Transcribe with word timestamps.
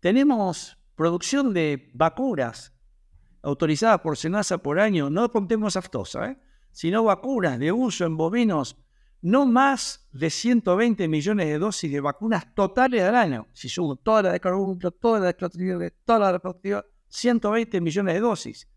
tenemos 0.00 0.78
producción 0.94 1.52
de 1.54 1.90
vacunas 1.94 2.72
autorizadas 3.42 4.00
por 4.00 4.16
Senasa 4.16 4.58
por 4.58 4.80
año, 4.80 5.10
no 5.10 5.30
contemos 5.30 5.76
aftosa, 5.76 6.30
¿eh? 6.30 6.38
sino 6.72 7.04
vacunas 7.04 7.58
de 7.58 7.72
uso 7.72 8.04
en 8.04 8.16
bovinos, 8.16 8.76
no 9.20 9.46
más 9.46 10.08
de 10.12 10.30
120 10.30 11.08
millones 11.08 11.46
de 11.46 11.58
dosis 11.58 11.90
de 11.90 12.00
vacunas 12.00 12.54
totales 12.54 13.02
al 13.02 13.16
año. 13.16 13.48
Si 13.52 13.68
sumo 13.68 13.96
toda 13.96 14.22
la 14.22 14.32
de 14.32 14.40
carbúnculo, 14.40 14.90
toda 14.92 15.20
la 15.20 15.26
de 15.26 15.90
toda 16.04 16.18
la 16.18 16.32
de 16.32 16.82
120 17.08 17.80
millones 17.80 18.14
de 18.14 18.20
dosis. 18.20 18.68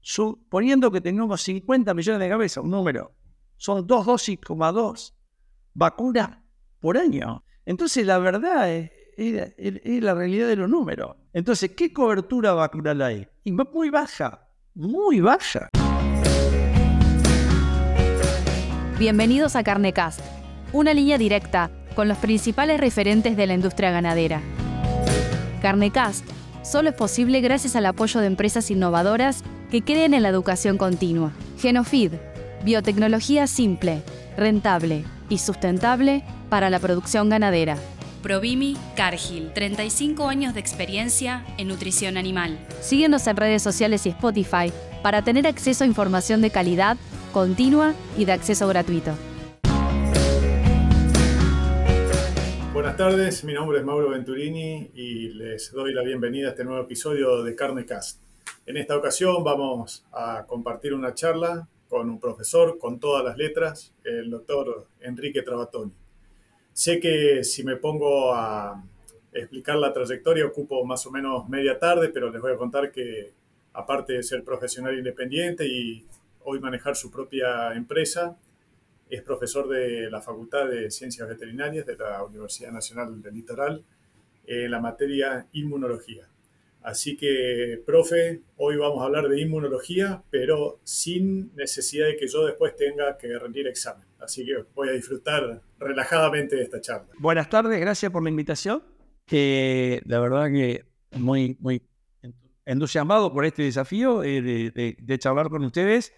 Suponiendo 0.00 0.90
que 0.90 1.00
tengamos 1.00 1.42
50 1.42 1.92
millones 1.92 2.20
de 2.20 2.28
cabezas, 2.28 2.64
un 2.64 2.70
número, 2.70 3.14
son 3.56 3.86
dos 3.86 4.06
dosis, 4.06 4.38
dos 4.48 5.14
vacunas 5.74 6.38
por 6.78 6.96
año. 6.96 7.44
Entonces, 7.66 8.06
la 8.06 8.18
verdad 8.18 8.72
es, 8.72 8.90
es, 9.16 10.02
la 10.02 10.14
realidad 10.14 10.48
de 10.48 10.56
los 10.56 10.68
números. 10.68 11.16
Entonces, 11.32 11.70
¿qué 11.76 11.92
cobertura 11.92 12.52
vacunal 12.52 13.02
hay? 13.02 13.26
muy 13.44 13.90
baja, 13.90 14.48
muy 14.74 15.20
baja. 15.20 15.68
Bienvenidos 18.98 19.56
a 19.56 19.64
Carnecast, 19.64 20.20
una 20.72 20.92
línea 20.92 21.18
directa 21.18 21.70
con 21.94 22.08
los 22.08 22.18
principales 22.18 22.80
referentes 22.80 23.36
de 23.36 23.46
la 23.46 23.54
industria 23.54 23.90
ganadera. 23.90 24.42
Carnecast 25.62 26.24
solo 26.62 26.90
es 26.90 26.94
posible 26.94 27.40
gracias 27.40 27.76
al 27.76 27.86
apoyo 27.86 28.20
de 28.20 28.26
empresas 28.26 28.70
innovadoras 28.70 29.42
que 29.70 29.82
creen 29.82 30.14
en 30.14 30.22
la 30.22 30.28
educación 30.28 30.78
continua. 30.78 31.32
Genofeed, 31.58 32.12
biotecnología 32.64 33.46
simple, 33.46 34.02
rentable 34.36 35.04
y 35.28 35.38
sustentable 35.38 36.24
para 36.48 36.70
la 36.70 36.78
producción 36.78 37.28
ganadera. 37.28 37.76
Provimi 38.22 38.76
Cargill, 38.96 39.52
35 39.52 40.28
años 40.28 40.54
de 40.54 40.60
experiencia 40.60 41.44
en 41.58 41.68
nutrición 41.68 42.16
animal. 42.16 42.58
Síguenos 42.80 43.26
en 43.26 43.36
redes 43.36 43.62
sociales 43.62 44.06
y 44.06 44.10
Spotify 44.10 44.72
para 45.02 45.22
tener 45.22 45.46
acceso 45.46 45.84
a 45.84 45.86
información 45.86 46.40
de 46.42 46.50
calidad, 46.50 46.96
continua 47.32 47.94
y 48.16 48.24
de 48.24 48.32
acceso 48.32 48.68
gratuito. 48.68 49.12
Buenas 52.72 52.96
tardes, 52.96 53.44
mi 53.44 53.52
nombre 53.52 53.78
es 53.78 53.84
Mauro 53.84 54.10
Venturini 54.10 54.90
y 54.94 55.30
les 55.30 55.72
doy 55.72 55.92
la 55.92 56.02
bienvenida 56.02 56.48
a 56.48 56.50
este 56.50 56.64
nuevo 56.64 56.82
episodio 56.82 57.42
de 57.42 57.54
Carnecast. 57.54 58.20
En 58.66 58.76
esta 58.76 58.96
ocasión 58.96 59.42
vamos 59.42 60.04
a 60.12 60.44
compartir 60.46 60.94
una 60.94 61.14
charla 61.14 61.68
con 61.88 62.08
un 62.08 62.20
profesor 62.20 62.78
con 62.78 63.00
todas 63.00 63.24
las 63.24 63.36
letras, 63.36 63.92
el 64.04 64.30
doctor 64.30 64.86
Enrique 65.00 65.42
Trabatoni. 65.42 65.92
Sé 66.72 67.00
que 67.00 67.44
si 67.44 67.64
me 67.64 67.76
pongo 67.76 68.32
a 68.34 68.82
explicar 69.32 69.76
la 69.76 69.92
trayectoria 69.92 70.46
ocupo 70.46 70.84
más 70.84 71.06
o 71.06 71.10
menos 71.10 71.48
media 71.48 71.78
tarde, 71.78 72.08
pero 72.08 72.30
les 72.30 72.40
voy 72.40 72.52
a 72.52 72.56
contar 72.56 72.90
que 72.90 73.32
aparte 73.72 74.14
de 74.14 74.22
ser 74.22 74.42
profesional 74.44 74.96
independiente 74.96 75.66
y 75.66 76.04
hoy 76.44 76.58
manejar 76.58 76.96
su 76.96 77.10
propia 77.10 77.72
empresa, 77.74 78.36
es 79.08 79.22
profesor 79.22 79.68
de 79.68 80.10
la 80.10 80.20
Facultad 80.20 80.68
de 80.68 80.90
Ciencias 80.90 81.28
Veterinarias 81.28 81.84
de 81.84 81.96
la 81.96 82.24
Universidad 82.24 82.70
Nacional 82.70 83.20
del 83.20 83.34
Litoral 83.34 83.84
en 84.46 84.70
la 84.70 84.80
materia 84.80 85.46
inmunología. 85.52 86.28
Así 86.82 87.16
que, 87.16 87.82
profe, 87.84 88.40
hoy 88.56 88.76
vamos 88.76 89.02
a 89.02 89.06
hablar 89.06 89.28
de 89.28 89.40
inmunología, 89.40 90.22
pero 90.30 90.80
sin 90.82 91.54
necesidad 91.54 92.06
de 92.06 92.16
que 92.16 92.26
yo 92.26 92.46
después 92.46 92.74
tenga 92.74 93.18
que 93.18 93.38
rendir 93.38 93.66
examen. 93.66 94.09
Así 94.20 94.44
que 94.44 94.64
voy 94.74 94.88
a 94.88 94.92
disfrutar 94.92 95.62
relajadamente 95.78 96.56
de 96.56 96.62
esta 96.62 96.80
charla. 96.80 97.08
Buenas 97.18 97.48
tardes, 97.48 97.80
gracias 97.80 98.10
por 98.12 98.22
la 98.22 98.30
invitación. 98.30 98.82
La 99.30 100.20
verdad 100.20 100.48
que 100.50 100.84
muy, 101.12 101.56
muy 101.60 101.82
entusiasmado 102.64 103.32
por 103.32 103.44
este 103.44 103.62
desafío 103.62 104.22
eh, 104.22 104.40
de, 104.42 105.18
charlar 105.18 105.48
con 105.48 105.64
ustedes. 105.64 106.12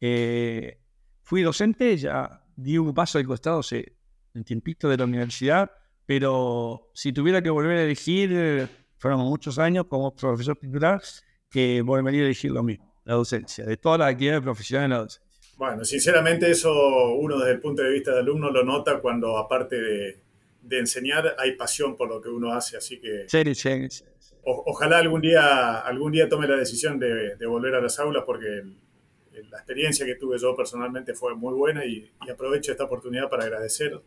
Eh, 0.00 0.80
fui 1.22 1.42
docente, 1.42 1.96
ya 1.96 2.44
di 2.54 2.78
un 2.78 2.94
paso 2.94 3.18
al 3.18 3.26
costado 3.26 3.60
hace 3.60 3.96
un 4.34 4.44
tiempito 4.44 4.88
de 4.88 4.96
la 4.96 5.04
universidad, 5.04 5.70
pero 6.04 6.90
si 6.94 7.12
tuviera 7.12 7.42
que 7.42 7.50
volver 7.50 7.78
a 7.78 7.82
elegir 7.84 8.68
fueron 8.98 9.20
muchos 9.20 9.58
años 9.58 9.86
como 9.88 10.14
profesor 10.14 10.56
titular 10.56 11.02
que 11.50 11.82
volvería 11.82 12.22
a 12.22 12.24
elegir 12.24 12.50
lo 12.50 12.62
mismo, 12.62 12.94
la 13.04 13.14
docencia, 13.14 13.64
de 13.64 13.76
todas 13.76 13.98
las 13.98 14.10
actividades 14.10 14.42
profesionales 14.42 14.90
de 14.90 14.94
la 14.94 15.02
docencia. 15.02 15.25
Bueno, 15.56 15.84
sinceramente 15.84 16.50
eso 16.50 16.70
uno 17.14 17.38
desde 17.38 17.52
el 17.52 17.60
punto 17.60 17.82
de 17.82 17.90
vista 17.90 18.10
del 18.10 18.20
alumno 18.20 18.50
lo 18.50 18.62
nota 18.62 19.00
cuando 19.00 19.38
aparte 19.38 19.80
de, 19.80 20.20
de 20.60 20.78
enseñar 20.78 21.34
hay 21.38 21.52
pasión 21.52 21.96
por 21.96 22.08
lo 22.08 22.20
que 22.20 22.28
uno 22.28 22.52
hace, 22.52 22.76
así 22.76 23.00
que... 23.00 23.24
Sí, 23.26 23.54
sí, 23.54 23.88
sí. 23.88 24.04
ojalá 24.44 24.98
algún 24.98 25.22
día, 25.22 25.78
algún 25.80 26.12
día 26.12 26.28
tome 26.28 26.46
la 26.46 26.56
decisión 26.56 26.98
de, 26.98 27.36
de 27.36 27.46
volver 27.46 27.74
a 27.74 27.80
las 27.80 27.98
aulas 27.98 28.24
porque 28.26 28.64
la 29.50 29.58
experiencia 29.58 30.04
que 30.04 30.16
tuve 30.16 30.38
yo 30.38 30.54
personalmente 30.54 31.14
fue 31.14 31.34
muy 31.34 31.54
buena 31.54 31.84
y, 31.84 32.10
y 32.26 32.30
aprovecho 32.30 32.72
esta 32.72 32.84
oportunidad 32.84 33.28
para 33.30 33.44
agradecer 33.44 33.98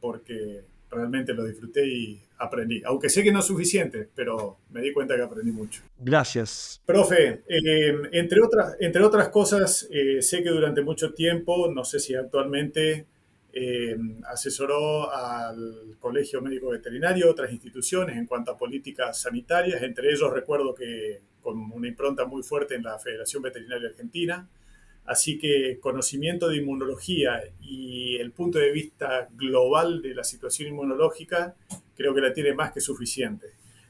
porque 0.00 0.64
realmente 0.94 1.34
lo 1.34 1.44
disfruté 1.44 1.86
y 1.86 2.20
aprendí. 2.38 2.82
Aunque 2.84 3.08
sé 3.08 3.22
que 3.22 3.32
no 3.32 3.40
es 3.40 3.44
suficiente, 3.46 4.08
pero 4.14 4.58
me 4.70 4.80
di 4.80 4.92
cuenta 4.92 5.16
que 5.16 5.22
aprendí 5.22 5.52
mucho. 5.52 5.82
Gracias. 5.98 6.82
Profe, 6.86 7.42
eh, 7.48 7.94
entre, 8.12 8.40
otras, 8.40 8.76
entre 8.80 9.02
otras 9.02 9.28
cosas, 9.28 9.88
eh, 9.90 10.22
sé 10.22 10.42
que 10.42 10.50
durante 10.50 10.82
mucho 10.82 11.12
tiempo, 11.12 11.70
no 11.70 11.84
sé 11.84 11.98
si 11.98 12.14
actualmente, 12.14 13.06
eh, 13.52 13.96
asesoró 14.26 15.12
al 15.14 15.96
Colegio 16.00 16.42
Médico 16.42 16.70
Veterinario, 16.70 17.30
otras 17.30 17.52
instituciones 17.52 18.16
en 18.16 18.26
cuanto 18.26 18.50
a 18.50 18.58
políticas 18.58 19.20
sanitarias. 19.20 19.82
Entre 19.82 20.10
ellos 20.10 20.32
recuerdo 20.32 20.74
que 20.74 21.20
con 21.40 21.70
una 21.72 21.86
impronta 21.86 22.24
muy 22.24 22.42
fuerte 22.42 22.74
en 22.74 22.82
la 22.82 22.98
Federación 22.98 23.42
Veterinaria 23.42 23.88
Argentina. 23.88 24.48
Así 25.06 25.38
que 25.38 25.78
conocimiento 25.80 26.48
de 26.48 26.56
inmunología 26.56 27.42
y 27.60 28.16
el 28.16 28.32
punto 28.32 28.58
de 28.58 28.72
vista 28.72 29.28
global 29.32 30.00
de 30.00 30.14
la 30.14 30.24
situación 30.24 30.70
inmunológica 30.70 31.54
creo 31.94 32.14
que 32.14 32.22
la 32.22 32.32
tiene 32.32 32.54
más 32.54 32.72
que 32.72 32.80
suficiente. 32.80 33.48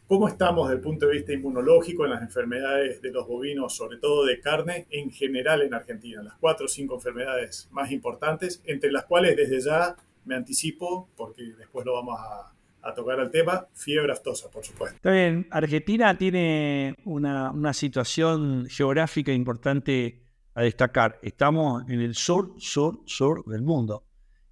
¿Cómo 0.09 0.29
estamos 0.29 0.69
desde 0.69 0.79
el 0.79 0.83
punto 0.83 1.07
de 1.07 1.13
vista 1.13 1.33
inmunológico 1.33 2.05
en 2.05 2.11
las 2.11 2.21
enfermedades 2.21 3.01
de 3.01 3.11
los 3.11 3.27
bovinos, 3.27 3.75
sobre 3.75 3.97
todo 3.99 4.27
de 4.27 4.39
carne, 4.41 4.87
en 4.91 5.11
general 5.11 5.63
en 5.63 5.73
Argentina? 5.73 6.23
Las 6.23 6.35
cuatro 6.35 6.67
o 6.67 6.69
cinco 6.69 6.97
enfermedades 6.97 7.69
más 7.71 7.91
importantes, 7.91 8.61
entre 8.67 8.93
las 8.93 9.05
cuales 9.07 9.37
desde 9.37 9.61
ya 9.61 9.97
me 10.27 10.35
anticipo, 10.35 11.09
porque 11.17 11.43
después 11.57 11.87
lo 11.87 11.95
vamos 11.95 12.19
a, 12.21 12.51
tocar 12.95 13.19
al 13.19 13.31
tema, 13.31 13.67
fiebre 13.73 14.13
aftosa, 14.13 14.51
por 14.51 14.63
supuesto. 14.63 14.95
Está 14.97 15.57
Argentina 15.57 16.19
tiene 16.19 16.95
una 17.07 17.73
situación 17.73 18.67
geográfica 18.69 19.33
importante 19.33 20.24
a 20.55 20.63
destacar. 20.63 21.19
Estamos 21.23 21.89
en 21.89 22.01
el 22.01 22.15
sur, 22.15 22.55
sur, 22.59 23.01
sur 23.07 23.45
del 23.47 23.63
mundo. 23.63 24.07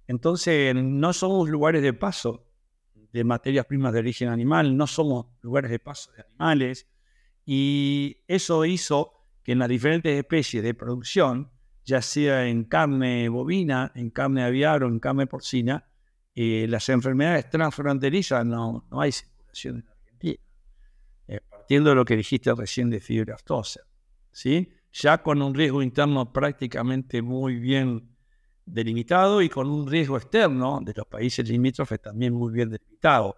Entonces, 0.07 0.75
no 0.75 1.13
somos 1.13 1.49
lugares 1.49 1.81
de 1.81 1.93
paso 1.93 2.45
de 3.11 3.23
materias 3.23 3.65
primas 3.65 3.93
de 3.93 3.99
origen 3.99 4.29
animal, 4.29 4.75
no 4.75 4.87
somos 4.87 5.27
lugares 5.41 5.69
de 5.71 5.79
paso 5.79 6.11
de 6.13 6.23
animales. 6.23 6.87
Y 7.45 8.17
eso 8.27 8.65
hizo 8.65 9.13
que 9.43 9.51
en 9.51 9.59
las 9.59 9.69
diferentes 9.69 10.17
especies 10.17 10.63
de 10.63 10.73
producción, 10.73 11.51
ya 11.85 12.01
sea 12.01 12.47
en 12.47 12.63
carne 12.63 13.29
bovina, 13.29 13.91
en 13.95 14.09
carne 14.09 14.43
aviar 14.43 14.83
o 14.83 14.87
en 14.87 14.99
carne 14.99 15.27
porcina, 15.27 15.85
eh, 16.35 16.65
las 16.67 16.89
enfermedades 16.89 17.49
transfronterizas 17.49 18.45
no, 18.45 18.87
no 18.89 19.01
hay 19.01 19.11
circulación 19.11 19.75
en 19.77 19.89
Argentina. 19.89 20.39
Eh, 21.27 21.39
partiendo 21.49 21.91
de 21.91 21.95
lo 21.95 22.05
que 22.05 22.17
dijiste 22.17 22.53
recién 22.53 22.89
de 22.89 22.99
fiebre 22.99 23.33
aftosa. 23.33 23.81
¿sí? 24.31 24.73
Ya 24.93 25.21
con 25.23 25.41
un 25.41 25.53
riesgo 25.53 25.81
interno 25.81 26.31
prácticamente 26.31 27.21
muy 27.21 27.55
bien 27.55 28.15
delimitado 28.65 29.41
y 29.41 29.49
con 29.49 29.67
un 29.67 29.89
riesgo 29.89 30.17
externo 30.17 30.79
de 30.81 30.93
los 30.95 31.07
países 31.07 31.47
limítrofes 31.49 32.01
también 32.01 32.33
muy 32.33 32.53
bien 32.53 32.69
delimitado. 32.69 33.35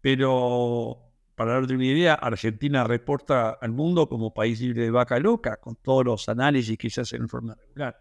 Pero 0.00 1.08
para 1.34 1.52
darte 1.52 1.74
una 1.74 1.84
idea, 1.84 2.14
Argentina 2.14 2.84
reporta 2.84 3.50
al 3.50 3.70
mundo 3.70 4.08
como 4.08 4.32
país 4.32 4.60
libre 4.60 4.82
de 4.82 4.90
vaca 4.90 5.18
loca, 5.18 5.58
con 5.58 5.76
todos 5.76 6.04
los 6.04 6.28
análisis 6.28 6.76
que 6.78 6.90
se 6.90 7.02
hacen 7.02 7.22
en 7.22 7.28
forma 7.28 7.54
regular. 7.54 7.96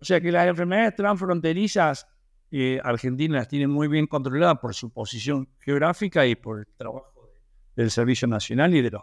O 0.00 0.04
sea 0.04 0.20
que 0.20 0.32
las 0.32 0.46
enfermedades 0.48 0.96
transfronterizas, 0.96 2.06
eh, 2.50 2.80
Argentina 2.82 3.36
las 3.36 3.48
tiene 3.48 3.68
muy 3.68 3.86
bien 3.88 4.06
controladas 4.06 4.58
por 4.58 4.74
su 4.74 4.92
posición 4.92 5.48
geográfica 5.60 6.26
y 6.26 6.34
por 6.34 6.58
el 6.58 6.66
trabajo 6.76 7.30
del 7.76 7.90
Servicio 7.90 8.26
Nacional 8.26 8.74
y 8.74 8.82
de 8.82 8.90
los 8.90 9.02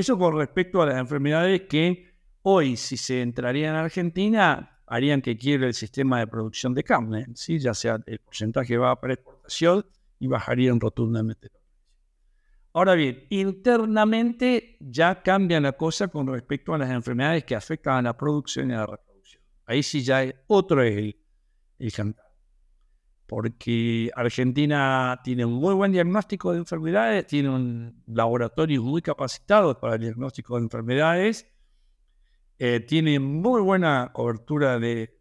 eso 0.00 0.18
con 0.18 0.36
respecto 0.36 0.82
a 0.82 0.86
las 0.86 0.98
enfermedades 0.98 1.62
que 1.62 2.10
hoy, 2.42 2.76
si 2.76 2.96
se 2.96 3.22
entraría 3.22 3.70
en 3.70 3.76
Argentina, 3.76 4.80
harían 4.86 5.22
que 5.22 5.36
quiebre 5.36 5.68
el 5.68 5.74
sistema 5.74 6.18
de 6.18 6.26
producción 6.26 6.74
de 6.74 6.82
carne, 6.82 7.26
¿sí? 7.34 7.58
ya 7.58 7.74
sea 7.74 8.00
el 8.06 8.18
porcentaje 8.18 8.76
va 8.76 9.00
para 9.00 9.14
exportación 9.14 9.86
y 10.18 10.26
bajarían 10.26 10.80
rotundamente 10.80 11.50
Ahora 12.72 12.94
bien, 12.94 13.26
internamente 13.30 14.76
ya 14.78 15.22
cambia 15.22 15.60
la 15.60 15.72
cosa 15.72 16.06
con 16.06 16.28
respecto 16.28 16.72
a 16.72 16.78
las 16.78 16.90
enfermedades 16.90 17.42
que 17.44 17.56
afectan 17.56 17.96
a 17.96 18.02
la 18.02 18.16
producción 18.16 18.70
y 18.70 18.74
a 18.74 18.78
la 18.78 18.86
reproducción. 18.86 19.42
Ahí 19.66 19.82
sí 19.82 20.02
ya 20.02 20.22
es 20.22 20.34
otro 20.46 20.80
es 20.82 20.96
el, 20.96 21.16
el 21.80 21.92
porque 23.30 24.10
Argentina 24.16 25.20
tiene 25.22 25.44
un 25.44 25.52
muy 25.52 25.72
buen 25.72 25.92
diagnóstico 25.92 26.50
de 26.50 26.58
enfermedades, 26.58 27.28
tiene 27.28 27.48
un 27.48 28.02
laboratorio 28.08 28.82
muy 28.82 29.02
capacitado 29.02 29.78
para 29.78 29.94
el 29.94 30.00
diagnóstico 30.00 30.56
de 30.56 30.64
enfermedades, 30.64 31.46
eh, 32.58 32.80
tiene 32.80 33.20
muy 33.20 33.62
buena 33.62 34.10
cobertura 34.12 34.80
de, 34.80 35.16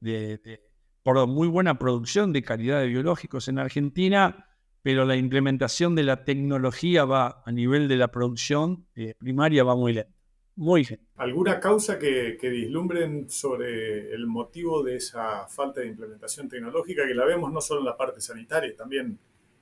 muy 1.28 1.48
buena 1.48 1.78
producción 1.78 2.34
de 2.34 2.42
calidad 2.42 2.80
de 2.80 2.88
biológicos 2.88 3.48
en 3.48 3.60
Argentina, 3.60 4.48
pero 4.82 5.06
la 5.06 5.16
implementación 5.16 5.94
de 5.94 6.02
la 6.02 6.24
tecnología 6.24 7.06
va 7.06 7.44
a 7.46 7.52
nivel 7.52 7.88
de 7.88 7.98
la 7.98 8.08
producción 8.08 8.88
eh, 8.96 9.14
primaria 9.20 9.64
va 9.64 9.76
muy 9.76 9.94
lenta. 9.94 10.19
Muy 10.60 10.84
bien. 10.84 11.00
¿Alguna 11.16 11.58
causa 11.58 11.98
que, 11.98 12.38
que, 12.38 12.50
vislumbren 12.50 13.30
sobre 13.30 14.14
el 14.14 14.28
motivo 14.28 14.84
de 14.84 14.98
esa 14.98 15.48
falta 15.48 15.80
de 15.80 15.88
implementación 15.88 16.50
tecnológica 16.50 17.08
que 17.08 17.14
la 17.14 17.24
vemos 17.24 17.50
no 17.54 17.62
solo 17.62 17.80
en 17.80 17.86
la 17.86 17.96
parte 17.96 18.20
sanitaria, 18.20 18.76
también 18.76 19.18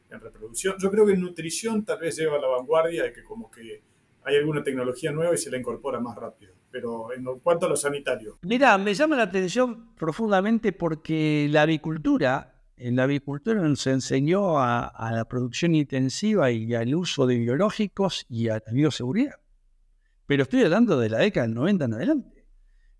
en 0.09 0.19
reproducción? 0.19 0.75
Yo 0.79 0.89
creo 0.89 1.05
que 1.05 1.13
en 1.13 1.21
nutrición 1.21 1.85
tal 1.85 1.99
vez 1.99 2.17
lleva 2.17 2.37
a 2.37 2.41
la 2.41 2.47
vanguardia 2.47 3.03
de 3.03 3.13
que 3.13 3.23
como 3.23 3.51
que 3.51 3.83
hay 4.23 4.37
alguna 4.37 4.63
tecnología 4.63 5.11
nueva 5.11 5.35
y 5.35 5.37
se 5.37 5.51
la 5.51 5.59
incorpora 5.59 5.99
más 5.99 6.17
rápido. 6.17 6.53
Pero 6.71 7.13
en 7.13 7.25
cuanto 7.43 7.67
a 7.67 7.69
lo 7.69 7.75
sanitario. 7.75 8.39
Mira, 8.41 8.75
me 8.79 8.95
llama 8.95 9.17
la 9.17 9.23
atención 9.23 9.93
profundamente 9.93 10.71
porque 10.71 11.47
la 11.51 11.61
avicultura, 11.61 12.55
en 12.75 12.95
la 12.95 13.03
avicultura 13.03 13.61
nos 13.61 13.85
enseñó 13.85 14.57
a, 14.57 14.87
a 14.87 15.11
la 15.11 15.25
producción 15.25 15.75
intensiva 15.75 16.49
y 16.49 16.73
al 16.73 16.95
uso 16.95 17.27
de 17.27 17.37
biológicos 17.37 18.25
y 18.29 18.49
a 18.49 18.55
la 18.65 18.73
bioseguridad 18.73 19.35
pero 20.27 20.43
estoy 20.43 20.63
hablando 20.63 20.99
de 20.99 21.09
la 21.09 21.19
década 21.19 21.47
del 21.47 21.55
90 21.55 21.85
en 21.85 21.93
adelante. 21.93 22.47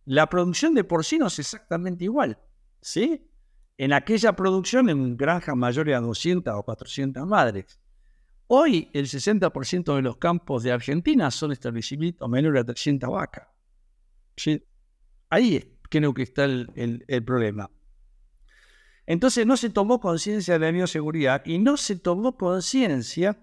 La 0.06 0.28
producción 0.30 0.74
de 0.74 0.84
porcinos 0.84 1.34
es 1.34 1.54
exactamente 1.54 2.06
igual, 2.06 2.40
¿sí? 2.82 3.30
En 3.78 3.94
aquella 3.94 4.34
producción 4.34 4.90
en 4.90 5.18
granjas 5.18 5.56
mayores 5.56 5.96
a 5.96 6.00
200 6.00 6.54
o 6.56 6.64
400 6.64 7.28
madres. 7.28 7.80
Hoy 8.48 8.90
el 8.94 9.08
60% 9.08 9.96
de 9.96 10.02
los 10.02 10.18
campos 10.18 10.64
de 10.64 10.72
Argentina 10.72 11.30
son 11.30 11.52
establecimientos 11.52 12.28
menores 12.30 12.62
a 12.62 12.66
300 12.66 13.10
vacas. 13.10 13.48
¿sí? 14.38 14.64
Ahí 15.30 15.78
creo 15.90 16.14
que 16.14 16.24
está 16.24 16.46
el, 16.46 17.24
problema. 17.26 17.70
Entonces 19.06 19.46
no 19.46 19.58
se 19.58 19.70
tomó 19.70 20.00
conciencia 20.00 20.54
de 20.54 20.60
la 20.66 20.72
bioseguridad 20.72 21.46
y 21.46 21.60
no 21.60 21.76
se 21.76 21.98
tomó 21.98 22.38
conciencia 22.38 23.38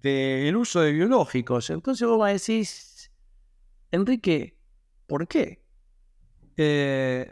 del 0.00 0.56
uso 0.56 0.80
de 0.80 0.92
biológicos. 0.92 1.70
Entonces 1.70 2.06
vos 2.06 2.24
decís, 2.26 2.68
Enrique, 3.92 4.58
¿por 5.06 5.28
qué? 5.28 5.64
Eh, 6.56 7.30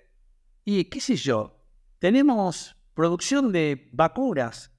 y 0.65 0.85
qué 0.85 1.01
sé 1.01 1.17
yo, 1.17 1.65
tenemos 1.99 2.77
producción 2.95 3.51
de 3.51 3.89
vacunas 3.93 4.71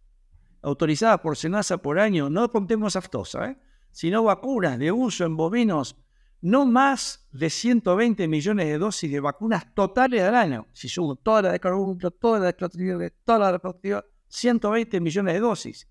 autorizadas 0.62 1.20
por 1.22 1.36
Senasa 1.36 1.80
por 1.80 2.00
año, 2.00 2.30
no 2.30 2.50
contemos 2.52 2.96
aftosa, 2.96 3.50
¿eh? 3.50 3.58
sino 3.92 4.24
vacunas 4.24 4.78
de 4.78 4.92
uso 4.92 5.26
en 5.26 5.36
bovinos, 5.36 5.98
no 6.42 6.68
más 6.68 7.28
de 7.32 7.50
120 7.50 8.28
millones 8.28 8.68
de 8.68 8.78
dosis 8.78 9.12
de 9.12 9.20
vacunas 9.20 9.74
totales 9.74 10.22
al 10.22 10.36
año. 10.36 10.68
Si 10.74 10.88
sumo 10.88 11.16
toda 11.16 11.42
la 11.42 11.52
de 11.52 11.60
carburo, 11.60 12.12
toda 12.12 12.40
la 12.40 12.46
de 12.52 13.12
toda 13.24 13.40
la 13.40 13.52
de 13.54 14.04
120 14.28 15.02
millones 15.02 15.34
de 15.34 15.40
dosis. 15.40 15.88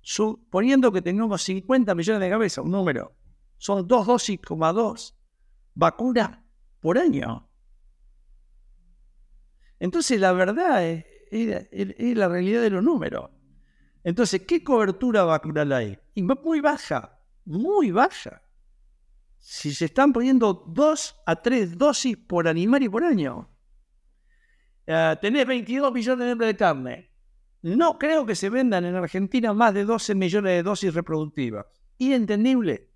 Suponiendo 0.00 0.90
que 0.90 1.02
tengamos 1.02 1.42
50 1.42 1.94
millones 1.94 2.20
de 2.20 2.30
cabezas, 2.30 2.64
un 2.64 2.70
número, 2.70 3.14
son 3.58 3.86
dos 3.86 4.06
dosis, 4.06 4.38
dos 4.48 5.14
vacunas 5.74 6.38
por 6.80 6.98
año. 6.98 7.48
Entonces 9.78 10.20
la 10.20 10.32
verdad 10.32 10.84
es, 10.84 11.04
la 12.16 12.28
realidad 12.28 12.62
de 12.62 12.70
los 12.70 12.82
números. 12.82 13.30
Entonces, 14.02 14.42
¿qué 14.42 14.62
cobertura 14.62 15.24
vacunal 15.24 15.72
hay? 15.72 15.98
muy 16.16 16.60
baja, 16.60 17.18
muy 17.44 17.90
baja. 17.90 18.42
Si 19.38 19.74
se 19.74 19.86
están 19.86 20.12
poniendo 20.12 20.64
dos 20.66 21.16
a 21.26 21.36
tres 21.36 21.76
dosis 21.76 22.16
por 22.16 22.48
animal 22.48 22.82
y 22.82 22.88
por 22.88 23.04
año. 23.04 23.50
Uh, 24.86 25.16
tenés 25.20 25.46
22 25.46 25.92
millones 25.92 26.38
de 26.38 26.56
carne. 26.56 27.10
No 27.62 27.98
creo 27.98 28.26
que 28.26 28.34
se 28.34 28.50
vendan 28.50 28.84
en 28.84 28.94
Argentina 28.94 29.54
más 29.54 29.72
de 29.72 29.84
12 29.84 30.14
millones 30.14 30.52
de 30.52 30.62
dosis 30.62 30.92
reproductivas. 30.92 31.64
Inentendible. 31.98 32.90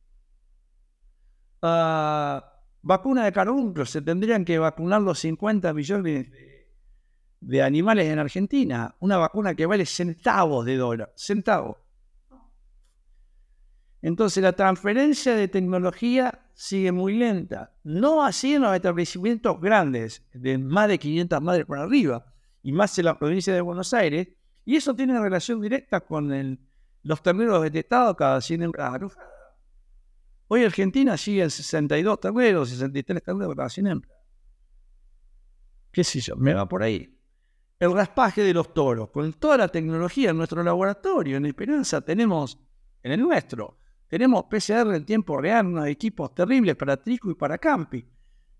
Uh, 1.62 2.40
Vacuna 2.88 3.26
de 3.26 3.32
carbunclo, 3.32 3.84
se 3.84 4.00
tendrían 4.00 4.46
que 4.46 4.58
vacunar 4.58 5.02
los 5.02 5.18
50 5.18 5.74
millones 5.74 6.26
de, 7.38 7.62
animales 7.62 8.06
en 8.06 8.18
Argentina. 8.18 8.96
Una 9.00 9.18
vacuna 9.18 9.54
que 9.54 9.66
vale 9.66 9.84
centavos 9.84 10.64
de 10.64 10.78
dólar, 10.78 11.12
centavos. 11.14 11.76
Entonces 14.00 14.42
la 14.42 14.54
transferencia 14.54 15.36
de 15.36 15.48
tecnología 15.48 16.46
sigue 16.54 16.90
muy 16.90 17.18
lenta. 17.18 17.74
No 17.84 18.24
así 18.24 18.54
en 18.54 18.62
los 18.62 18.74
establecimientos 18.74 19.60
grandes, 19.60 20.26
de 20.32 20.56
más 20.56 20.88
de 20.88 20.98
500 20.98 21.42
madres 21.42 21.66
por 21.66 21.78
arriba, 21.78 22.24
y 22.62 22.72
más 22.72 22.98
en 22.98 23.04
la 23.04 23.18
provincia 23.18 23.52
de 23.52 23.60
Buenos 23.60 23.92
Aires. 23.92 24.28
Y 24.64 24.76
eso 24.76 24.96
tiene 24.96 25.20
relación 25.20 25.60
directa 25.60 26.00
con 26.00 26.58
los 27.02 27.22
terneros 27.22 27.62
detectados 27.62 28.16
cada 28.16 28.40
100 28.40 28.62
hembras 28.62 28.94
Hoy 30.50 30.64
Argentina 30.64 31.16
sigue 31.18 31.42
en 31.42 31.50
62 31.50 32.20
terneros, 32.20 32.70
63 32.70 33.22
terneros 33.22 33.72
100 33.72 33.86
hembras. 33.86 34.18
¿Qué 35.92 36.02
sé 36.02 36.20
yo? 36.20 36.36
Me 36.36 36.54
va 36.54 36.66
por 36.66 36.82
ahí. 36.82 37.14
El 37.78 37.92
raspaje 37.92 38.42
de 38.42 38.54
los 38.54 38.72
toros, 38.72 39.10
con 39.10 39.32
toda 39.34 39.58
la 39.58 39.68
tecnología 39.68 40.30
en 40.30 40.38
nuestro 40.38 40.62
laboratorio, 40.62 41.36
en 41.36 41.46
Esperanza, 41.46 42.00
tenemos, 42.00 42.58
en 43.02 43.12
el 43.12 43.20
nuestro, 43.20 43.78
tenemos 44.08 44.44
PCR 44.44 44.94
en 44.94 45.04
tiempo 45.04 45.38
real, 45.38 45.66
unos 45.66 45.86
equipos 45.86 46.34
terribles 46.34 46.76
para 46.76 46.96
trico 46.96 47.30
y 47.30 47.34
para 47.34 47.58
campi. 47.58 48.04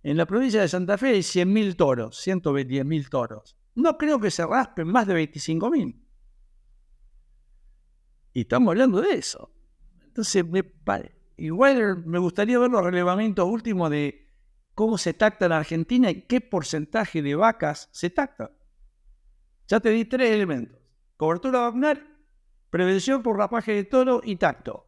En 0.02 0.16
la 0.16 0.26
provincia 0.26 0.60
de 0.60 0.68
Santa 0.68 0.98
Fe 0.98 1.08
hay 1.08 1.20
100.000 1.20 1.74
toros, 1.74 2.26
120.000 2.26 3.08
toros. 3.08 3.56
No 3.74 3.96
creo 3.96 4.20
que 4.20 4.30
se 4.30 4.46
raspen 4.46 4.86
más 4.88 5.06
de 5.06 5.14
25.000. 5.14 6.00
Y 8.34 8.40
estamos 8.42 8.68
hablando 8.68 9.00
de 9.00 9.14
eso. 9.14 9.50
Entonces, 10.04 10.46
me 10.46 10.62
parece 10.62 11.17
Igual 11.38 12.04
me 12.04 12.18
gustaría 12.18 12.58
ver 12.58 12.70
los 12.70 12.82
relevamientos 12.82 13.48
últimos 13.48 13.90
de 13.90 14.26
cómo 14.74 14.98
se 14.98 15.14
tacta 15.14 15.46
en 15.46 15.52
Argentina 15.52 16.10
y 16.10 16.22
qué 16.22 16.40
porcentaje 16.40 17.22
de 17.22 17.36
vacas 17.36 17.88
se 17.92 18.10
tacta. 18.10 18.50
Ya 19.68 19.78
te 19.78 19.90
di 19.90 20.04
tres 20.04 20.32
elementos. 20.32 20.80
Cobertura 21.16 21.60
vacunal, 21.60 22.02
prevención 22.70 23.22
por 23.22 23.36
rapaje 23.36 23.72
de 23.72 23.84
toro 23.84 24.20
y 24.24 24.34
tacto. 24.34 24.86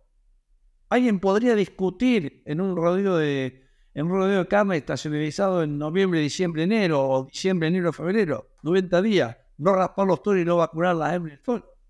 Alguien 0.88 1.20
podría 1.20 1.54
discutir 1.54 2.42
en 2.46 2.60
un 2.60 2.74
rodeo 2.74 3.16
de, 3.16 3.68
en 3.94 4.06
un 4.06 4.12
rodeo 4.12 4.40
de 4.40 4.48
carne 4.48 4.76
estacionalizado 4.76 5.62
en 5.62 5.78
noviembre, 5.78 6.18
diciembre, 6.18 6.64
enero 6.64 7.08
o 7.08 7.24
diciembre, 7.26 7.68
enero, 7.68 7.92
febrero, 7.92 8.48
90 8.64 9.02
días, 9.02 9.36
no 9.58 9.72
raspar 9.72 10.06
los 10.08 10.20
toros 10.20 10.42
y 10.42 10.44
no 10.44 10.56
vacunar 10.56 10.96
las 10.96 11.14
hembras 11.14 11.38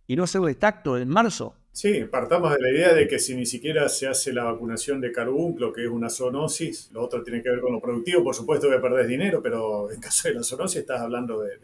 y 0.06 0.16
no 0.16 0.25
hacerle 0.25 0.54
tacto 0.56 0.99
en 0.99 1.08
marzo. 1.08 1.60
Sí, 1.80 2.04
partamos 2.04 2.52
de 2.52 2.60
la 2.60 2.70
idea 2.70 2.92
de 2.92 3.08
que 3.08 3.18
si 3.18 3.34
ni 3.34 3.46
siquiera 3.46 3.88
se 3.88 4.06
hace 4.06 4.34
la 4.34 4.44
vacunación 4.44 5.00
de 5.00 5.10
carbunclo, 5.10 5.72
que 5.72 5.84
es 5.84 5.88
una 5.88 6.10
zoonosis, 6.10 6.90
lo 6.92 7.02
otro 7.02 7.22
tiene 7.22 7.42
que 7.42 7.49
ver 7.49 7.62
con 7.62 7.72
lo 7.72 7.80
productivo, 7.80 8.22
por 8.22 8.34
supuesto 8.34 8.68
que 8.68 8.76
perdés 8.76 9.08
dinero, 9.08 9.42
pero 9.42 9.90
en 9.90 9.99
caso 9.99 10.28
de 10.28 10.34
la 10.34 10.42
zoonosis 10.42 10.80
estás 10.82 11.00
hablando 11.00 11.40
de, 11.40 11.58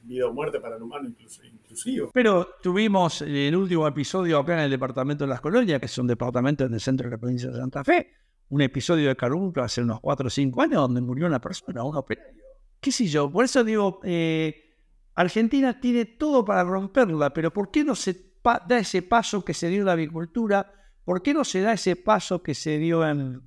vida 0.00 0.28
o 0.28 0.32
muerte 0.32 0.60
para 0.60 0.76
el 0.76 0.82
humano 0.82 1.10
incluso, 1.10 1.44
inclusivo. 1.44 2.10
Pero 2.14 2.54
tuvimos 2.62 3.20
el 3.20 3.54
último 3.54 3.86
episodio 3.86 4.38
acá 4.38 4.54
en 4.54 4.60
el 4.60 4.70
departamento 4.70 5.24
de 5.24 5.28
Las 5.28 5.42
Colonias, 5.42 5.78
que 5.78 5.86
es 5.86 5.98
un 5.98 6.06
departamento 6.06 6.64
en 6.64 6.72
el 6.72 6.80
centro 6.80 7.04
de 7.04 7.10
la 7.10 7.18
provincia 7.18 7.50
de 7.50 7.58
Santa 7.58 7.84
Fe, 7.84 8.12
un 8.48 8.62
episodio 8.62 9.08
de 9.08 9.14
carbunclo 9.14 9.62
hace 9.62 9.82
unos 9.82 10.00
4 10.00 10.26
o 10.26 10.30
5 10.30 10.62
años 10.62 10.80
donde 10.80 11.02
murió 11.02 11.26
una 11.26 11.42
persona, 11.42 11.84
un 11.84 11.94
operario. 11.94 12.44
¿Qué 12.80 12.90
sé 12.90 13.04
yo? 13.08 13.30
Por 13.30 13.44
eso 13.44 13.62
digo, 13.62 14.00
eh, 14.04 14.72
Argentina 15.14 15.78
tiene 15.78 16.06
todo 16.06 16.46
para 16.46 16.64
romperla, 16.64 17.34
pero 17.34 17.52
¿por 17.52 17.70
qué 17.70 17.84
no 17.84 17.94
se 17.94 18.32
da 18.44 18.78
ese 18.78 19.02
paso 19.02 19.44
que 19.44 19.54
se 19.54 19.68
dio 19.68 19.80
en 19.80 19.86
la 19.86 19.92
agricultura, 19.92 20.72
¿por 21.04 21.22
qué 21.22 21.32
no 21.34 21.44
se 21.44 21.60
da 21.60 21.72
ese 21.72 21.96
paso 21.96 22.42
que 22.42 22.54
se 22.54 22.78
dio 22.78 23.06
en, 23.06 23.42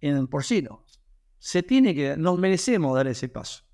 en 0.00 0.26
porcino? 0.26 0.84
Se 1.38 1.62
tiene 1.62 1.94
que, 1.94 2.16
nos 2.16 2.38
merecemos 2.38 2.94
dar 2.94 3.06
ese 3.06 3.28
paso. 3.28 3.64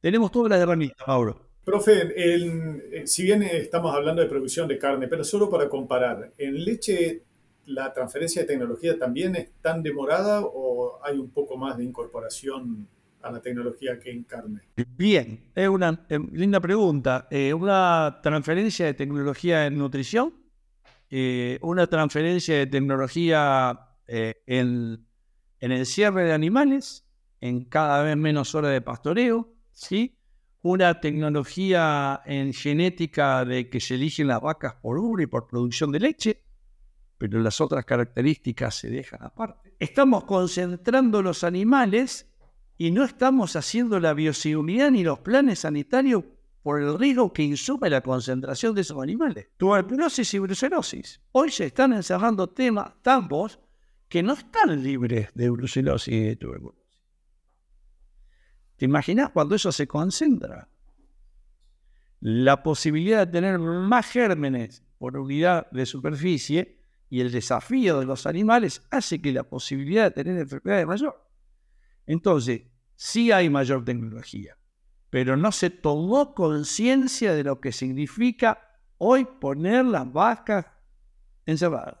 Tenemos 0.00 0.30
todas 0.30 0.50
las 0.50 0.60
herramientas, 0.60 1.06
Mauro. 1.06 1.46
Profe, 1.64 2.12
eh, 2.14 3.06
si 3.06 3.24
bien 3.24 3.42
estamos 3.42 3.92
hablando 3.94 4.22
de 4.22 4.28
producción 4.28 4.68
de 4.68 4.78
carne, 4.78 5.08
pero 5.08 5.24
solo 5.24 5.50
para 5.50 5.68
comparar, 5.68 6.32
¿en 6.38 6.64
leche 6.64 7.24
la 7.66 7.92
transferencia 7.92 8.42
de 8.42 8.48
tecnología 8.48 8.98
también 8.98 9.34
es 9.34 9.50
tan 9.60 9.82
demorada 9.82 10.42
o 10.44 11.00
hay 11.02 11.18
un 11.18 11.30
poco 11.30 11.56
más 11.56 11.76
de 11.76 11.84
incorporación 11.84 12.86
a 13.26 13.32
la 13.32 13.40
tecnología 13.40 13.98
que 13.98 14.10
encarne? 14.10 14.60
Bien, 14.96 15.50
es 15.54 15.68
una 15.68 16.06
eh, 16.08 16.18
linda 16.32 16.60
pregunta. 16.60 17.26
Eh, 17.30 17.52
una 17.52 18.20
transferencia 18.22 18.86
de 18.86 18.94
tecnología 18.94 19.66
en 19.66 19.78
nutrición, 19.78 20.34
eh, 21.10 21.58
una 21.62 21.86
transferencia 21.86 22.56
de 22.56 22.66
tecnología 22.66 23.80
en, 24.08 25.04
en, 25.60 25.72
el 25.72 25.84
cierre 25.84 26.24
de 26.24 26.32
animales, 26.32 27.04
en 27.40 27.64
cada 27.64 28.04
vez 28.04 28.16
menos 28.16 28.54
horas 28.54 28.70
de 28.70 28.80
pastoreo, 28.80 29.52
¿sí? 29.72 30.16
una 30.62 31.00
tecnología 31.00 32.22
en 32.24 32.52
genética 32.52 33.44
de 33.44 33.68
que 33.68 33.80
se 33.80 33.94
eligen 33.94 34.28
las 34.28 34.40
vacas 34.40 34.74
por 34.74 34.98
ubre 34.98 35.24
y 35.24 35.26
por 35.26 35.48
producción 35.48 35.90
de 35.90 36.00
leche, 36.00 36.42
pero 37.18 37.40
las 37.40 37.60
otras 37.60 37.84
características 37.84 38.76
se 38.76 38.90
dejan 38.90 39.22
aparte. 39.24 39.74
Estamos 39.78 40.24
concentrando 40.24 41.20
los 41.20 41.42
animales 41.44 42.26
y 42.78 42.90
no 42.90 43.04
estamos 43.04 43.56
haciendo 43.56 43.98
la 44.00 44.12
bioseguridad 44.12 44.90
ni 44.90 45.02
los 45.02 45.20
planes 45.20 45.60
sanitarios 45.60 46.24
por 46.62 46.82
el 46.82 46.98
riesgo 46.98 47.32
que 47.32 47.42
insume 47.42 47.88
la 47.88 48.00
concentración 48.00 48.74
de 48.74 48.80
esos 48.80 49.00
animales. 49.00 49.48
Tuberculosis 49.56 50.34
y 50.34 50.38
brucelosis. 50.38 51.20
Hoy 51.32 51.50
se 51.50 51.66
están 51.66 51.92
encerrando 51.92 52.48
temas, 52.48 52.92
tambos, 53.02 53.60
que 54.08 54.22
no 54.22 54.34
están 54.34 54.82
libres 54.82 55.30
de 55.34 55.50
brucelosis 55.50 56.12
y 56.12 56.20
de 56.20 56.36
tuberculosis. 56.36 56.84
¿Te 58.76 58.84
imaginas 58.84 59.30
cuando 59.30 59.54
eso 59.54 59.72
se 59.72 59.86
concentra? 59.86 60.68
La 62.20 62.62
posibilidad 62.62 63.26
de 63.26 63.32
tener 63.32 63.58
más 63.58 64.06
gérmenes 64.06 64.82
por 64.98 65.16
unidad 65.16 65.70
de 65.70 65.86
superficie 65.86 66.78
y 67.08 67.20
el 67.20 67.30
desafío 67.30 68.00
de 68.00 68.06
los 68.06 68.26
animales 68.26 68.82
hace 68.90 69.22
que 69.22 69.32
la 69.32 69.44
posibilidad 69.44 70.04
de 70.04 70.10
tener 70.10 70.38
enfermedades 70.38 70.86
mayor. 70.86 71.25
Entonces, 72.06 72.62
sí 72.94 73.32
hay 73.32 73.50
mayor 73.50 73.84
tecnología, 73.84 74.56
pero 75.10 75.36
no 75.36 75.52
se 75.52 75.70
tomó 75.70 76.34
conciencia 76.34 77.34
de 77.34 77.44
lo 77.44 77.60
que 77.60 77.72
significa 77.72 78.78
hoy 78.98 79.24
poner 79.24 79.84
las 79.84 80.10
vacas 80.10 80.66
encerradas. 81.44 81.98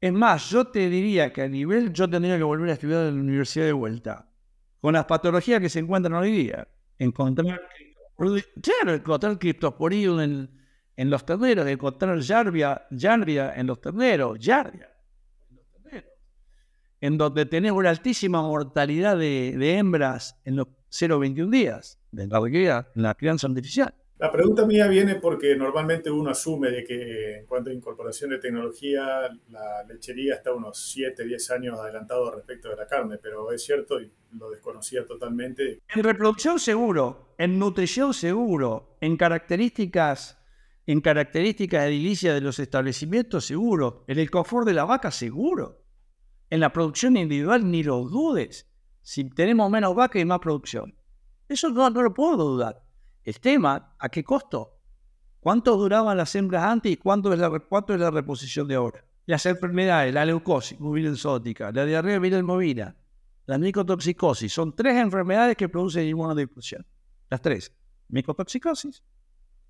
Es 0.00 0.12
más, 0.12 0.50
yo 0.50 0.66
te 0.66 0.88
diría 0.90 1.32
que 1.32 1.42
a 1.42 1.48
nivel, 1.48 1.92
yo 1.92 2.08
tendría 2.10 2.36
que 2.36 2.42
volver 2.42 2.70
a 2.70 2.72
estudiar 2.72 3.06
en 3.06 3.16
la 3.16 3.22
universidad 3.22 3.66
de 3.66 3.72
vuelta, 3.72 4.28
con 4.80 4.94
las 4.94 5.04
patologías 5.04 5.60
que 5.60 5.68
se 5.68 5.78
encuentran 5.78 6.14
hoy 6.14 6.32
día. 6.32 6.66
Encontrar, 6.98 7.60
claro, 8.16 8.94
encontrar 8.94 9.38
criptosporidium 9.38 10.48
en, 10.96 11.10
los 11.10 11.24
terneros, 11.24 11.66
encontrar 11.66 12.18
yarvia, 12.18 12.86
yarvia 12.90 13.54
en 13.54 13.66
los 13.68 13.80
terneros, 13.80 14.38
yarvia 14.38 14.91
en 17.02 17.18
donde 17.18 17.46
tenés 17.46 17.72
una 17.72 17.90
altísima 17.90 18.40
mortalidad 18.42 19.18
de, 19.18 19.76
hembras 19.76 20.40
en 20.44 20.56
los 20.56 20.68
0,21 20.90 21.50
días 21.50 21.98
de 22.12 22.28
la, 22.28 22.86
en 22.94 23.02
la 23.02 23.14
crianza 23.16 23.48
artificial. 23.48 23.92
La 24.18 24.30
pregunta 24.30 24.64
mía 24.64 24.86
viene 24.86 25.16
porque 25.16 25.56
normalmente 25.56 26.12
uno 26.12 26.30
asume 26.30 26.70
de 26.70 26.84
que 26.84 27.38
en 27.40 27.46
cuanto 27.46 27.70
a 27.70 27.72
incorporación 27.72 28.30
de 28.30 28.38
tecnología, 28.38 29.02
la 29.50 29.82
lechería 29.88 30.34
está 30.34 30.52
unos 30.52 30.78
7, 30.92 31.24
10 31.24 31.50
años 31.50 31.80
adelantado 31.80 32.30
respecto 32.30 32.68
de 32.68 32.76
la 32.76 32.86
carne, 32.86 33.18
pero 33.20 33.50
es 33.50 33.64
cierto 33.64 34.00
y 34.00 34.08
lo 34.38 34.48
desconocía 34.50 35.04
totalmente. 35.04 35.80
En 35.92 36.04
reproducción 36.04 36.60
seguro, 36.60 37.34
en 37.36 37.58
nutrición 37.58 38.14
seguro, 38.14 38.96
en 39.00 39.16
características, 39.16 40.38
en 40.86 41.00
características 41.00 41.86
edilicias 41.86 42.32
de 42.32 42.42
los 42.42 42.60
establecimientos 42.60 43.44
seguro, 43.44 44.04
en 44.06 44.20
el 44.20 44.30
confort 44.30 44.68
de 44.68 44.74
la 44.74 44.84
vaca 44.84 45.10
seguro 45.10 45.81
en 46.52 46.60
la 46.60 46.70
producción 46.70 47.16
individual 47.16 47.70
ni 47.70 47.82
lo 47.82 48.04
dudes. 48.04 48.68
Si 49.00 49.24
tenemos 49.24 49.70
menos 49.70 49.94
vaca 49.94 50.20
y 50.20 50.24
más 50.26 50.38
producción. 50.38 50.94
Eso 51.48 51.70
no, 51.70 51.88
lo 51.88 52.12
puedo 52.12 52.36
dudar. 52.36 52.84
El 53.24 53.40
tema, 53.40 53.96
¿a 53.98 54.10
qué 54.10 54.22
costo? 54.22 54.78
¿Cuánto 55.40 55.78
duraban 55.78 56.14
las 56.14 56.34
hembras 56.34 56.64
antes 56.64 56.92
y 56.92 56.98
cuánto 56.98 57.32
es 57.32 57.38
la, 57.38 57.48
cuánto 57.58 57.94
es 57.94 58.00
la 58.00 58.10
reposición 58.10 58.68
de 58.68 58.74
ahora? 58.74 59.02
Las 59.24 59.46
enfermedades, 59.46 60.12
la 60.12 60.26
leucosis 60.26 60.78
ensótica, 60.78 61.72
la 61.72 61.86
diarrea 61.86 62.18
viral 62.18 62.44
la 63.46 63.56
micotoxicosis, 63.56 64.52
son 64.52 64.76
tres 64.76 64.98
enfermedades 64.98 65.56
que 65.56 65.70
producen 65.70 66.06
inmunodepresión. 66.06 66.86
Las 67.30 67.40
tres. 67.40 67.72
Micotoxicosis, 68.08 69.02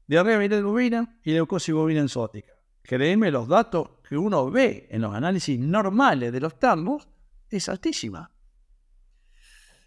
diarrea 0.09 0.37
viral 0.37 0.65
bovina 0.65 1.21
y 1.23 1.31
leucosis 1.31 1.73
bovina 1.73 2.01
ensótica. 2.01 2.52
Créeme, 2.83 3.31
los 3.31 3.49
datos 3.49 3.91
que 4.09 4.17
uno 4.17 4.51
ve 4.51 4.89
en 4.91 5.03
los 5.03 5.15
análisis 5.15 5.59
normales 5.59 6.33
de 6.33 6.41
los 6.41 6.59
tambos 6.59 7.09
es 7.49 7.69
altísima. 7.69 8.31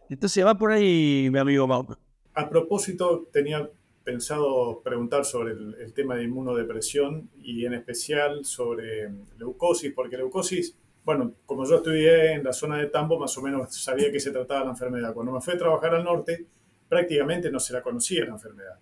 Entonces 0.10 0.46
va 0.46 0.58
por 0.58 0.72
ahí, 0.72 1.30
mi 1.32 1.40
amigo 1.40 1.68
Mau. 1.68 1.86
A 2.34 2.50
propósito, 2.50 3.28
tenía 3.32 3.70
pensado 4.04 4.82
preguntar 4.84 5.26
sobre 5.26 5.54
el, 5.54 5.94
tema 5.94 6.16
de 6.16 6.24
inmunodepresión 6.24 7.30
y 7.42 7.66
en 7.66 7.74
especial 7.74 8.46
sobre 8.46 9.10
leucosis, 9.38 9.92
porque 9.94 10.18
leucosis, 10.18 10.78
bueno, 11.04 11.34
como 11.46 11.66
yo 11.66 11.78
estudié 11.78 12.34
en 12.34 12.44
la 12.44 12.54
zona 12.54 12.78
de 12.78 12.88
Tambo, 12.88 13.20
más 13.20 13.36
o 13.38 13.42
menos 13.42 13.76
sabía 13.76 14.12
que 14.12 14.20
se 14.20 14.32
trataba 14.32 14.66
la 14.66 14.72
enfermedad. 14.72 15.14
Cuando 15.14 15.32
me 15.32 15.42
fui 15.42 15.56
a 15.56 15.58
trabajar 15.58 15.96
al 15.96 16.04
norte, 16.04 16.46
prácticamente 16.88 17.50
no 17.50 17.60
se 17.60 17.74
la 17.74 17.82
conocía 17.82 18.26
la 18.26 18.34
enfermedad. 18.34 18.80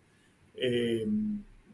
Eh, 0.56 1.08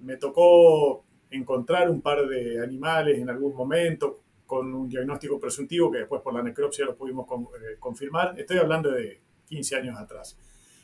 me 0.01 0.17
tocó 0.17 1.05
encontrar 1.31 1.89
un 1.89 2.01
par 2.01 2.27
de 2.27 2.61
animales 2.61 3.19
en 3.19 3.29
algún 3.29 3.55
momento 3.55 4.21
con 4.45 4.73
un 4.73 4.89
diagnóstico 4.89 5.39
presuntivo 5.39 5.91
que 5.91 5.99
después 5.99 6.21
por 6.21 6.33
la 6.33 6.41
necropsia 6.41 6.85
lo 6.85 6.95
pudimos 6.95 7.27
eh, 7.29 7.75
confirmar. 7.79 8.33
Estoy 8.37 8.57
hablando 8.57 8.91
de 8.91 9.21
15 9.45 9.75
años 9.75 9.99
atrás. 9.99 10.37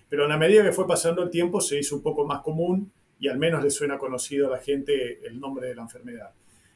Pero 0.07 0.23
en 0.23 0.29
la 0.29 0.37
medida 0.37 0.63
que 0.63 0.71
fue 0.71 0.87
pasando 0.87 1.23
el 1.23 1.29
tiempo 1.29 1.59
se 1.59 1.79
hizo 1.79 1.95
un 1.95 2.03
poco 2.03 2.25
más 2.25 2.41
común 2.41 2.91
y 3.19 3.27
al 3.27 3.39
menos 3.39 3.63
le 3.63 3.71
suena 3.71 3.97
conocido 3.97 4.47
a 4.47 4.51
la 4.51 4.59
gente 4.59 5.25
el 5.25 5.39
nombre 5.39 5.67
de 5.67 5.75
la 5.75 5.81
enfermedad. 5.81 6.31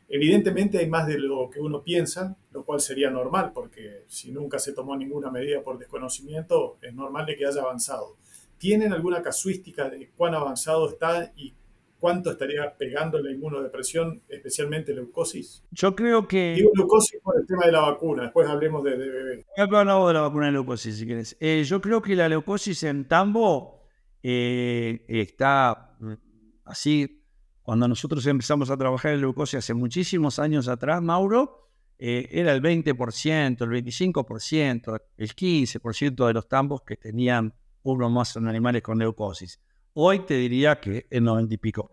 Evidentemente 0.07 0.79
hay 0.79 0.89
más 0.89 1.05
de 1.05 1.19
lo 1.19 1.51
que 1.51 1.59
uno 1.59 1.83
piensa, 1.83 2.35
lo 2.51 2.65
cual 2.65 2.79
sería 2.79 3.11
normal, 3.11 3.51
porque 3.53 4.05
si 4.07 4.31
nunca 4.31 4.57
se 4.57 4.73
tomó 4.73 4.97
ninguna 4.97 5.29
medida 5.29 5.61
por 5.61 5.77
desconocimiento, 5.77 6.79
es 6.81 6.95
normal 6.95 7.27
de 7.27 7.35
que 7.35 7.45
haya 7.45 7.61
avanzado. 7.61 8.17
¿Tienen 8.57 8.91
alguna 8.91 9.21
casuística 9.21 9.87
de 9.87 10.09
cuán 10.17 10.33
avanzado 10.33 10.89
está 10.89 11.31
y 11.35 11.53
¿cuánto 11.99 12.31
estaría 12.31 12.75
pegando 12.77 13.19
la 13.19 13.31
inmunodepresión, 13.31 14.23
especialmente 14.29 14.93
leucosis? 14.93 15.63
Yo 15.71 15.95
creo 15.95 16.27
que... 16.27 16.53
Digo 16.55 16.71
leucosis 16.75 17.19
por 17.21 17.37
el 17.39 17.45
tema 17.45 17.65
de 17.65 17.71
la 17.71 17.81
vacuna, 17.81 18.23
después 18.23 18.47
hablemos 18.47 18.83
de, 18.83 18.97
de 18.97 19.09
bebé. 19.09 19.45
Hablamos 19.57 20.07
de 20.07 20.13
la 20.13 20.21
vacuna 20.21 20.47
de 20.47 20.51
leucosis, 20.53 20.97
si 20.97 21.05
quieres. 21.05 21.37
Eh, 21.39 21.63
yo 21.65 21.81
creo 21.81 22.01
que 22.01 22.15
la 22.15 22.29
leucosis 22.29 22.83
en 22.83 23.07
tambo 23.07 23.83
eh, 24.23 25.05
está 25.07 25.95
mm, 25.99 26.13
así, 26.65 27.23
cuando 27.61 27.87
nosotros 27.87 28.25
empezamos 28.25 28.69
a 28.69 28.77
trabajar 28.77 29.13
en 29.13 29.21
leucosis 29.21 29.59
hace 29.59 29.73
muchísimos 29.73 30.39
años 30.39 30.67
atrás, 30.67 31.01
Mauro, 31.01 31.69
eh, 31.97 32.29
era 32.31 32.53
el 32.53 32.61
20%, 32.61 33.61
el 33.61 33.69
25%, 33.69 35.01
el 35.17 35.35
15% 35.35 36.27
de 36.27 36.33
los 36.33 36.47
tambos 36.47 36.81
que 36.81 36.95
tenían 36.95 37.53
uno 37.83 38.09
más 38.09 38.37
animales 38.37 38.81
con 38.81 38.97
leucosis. 38.99 39.59
Hoy 40.01 40.19
te 40.19 40.35
diría 40.35 40.79
que 40.79 41.07
el 41.09 41.25
90 41.25 41.55
y 41.55 41.57
pico. 41.57 41.91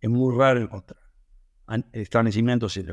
Es 0.00 0.08
muy 0.08 0.32
raro 0.32 0.60
encontrar 0.60 1.00
establecimientos 1.90 2.72
sin. 2.72 2.86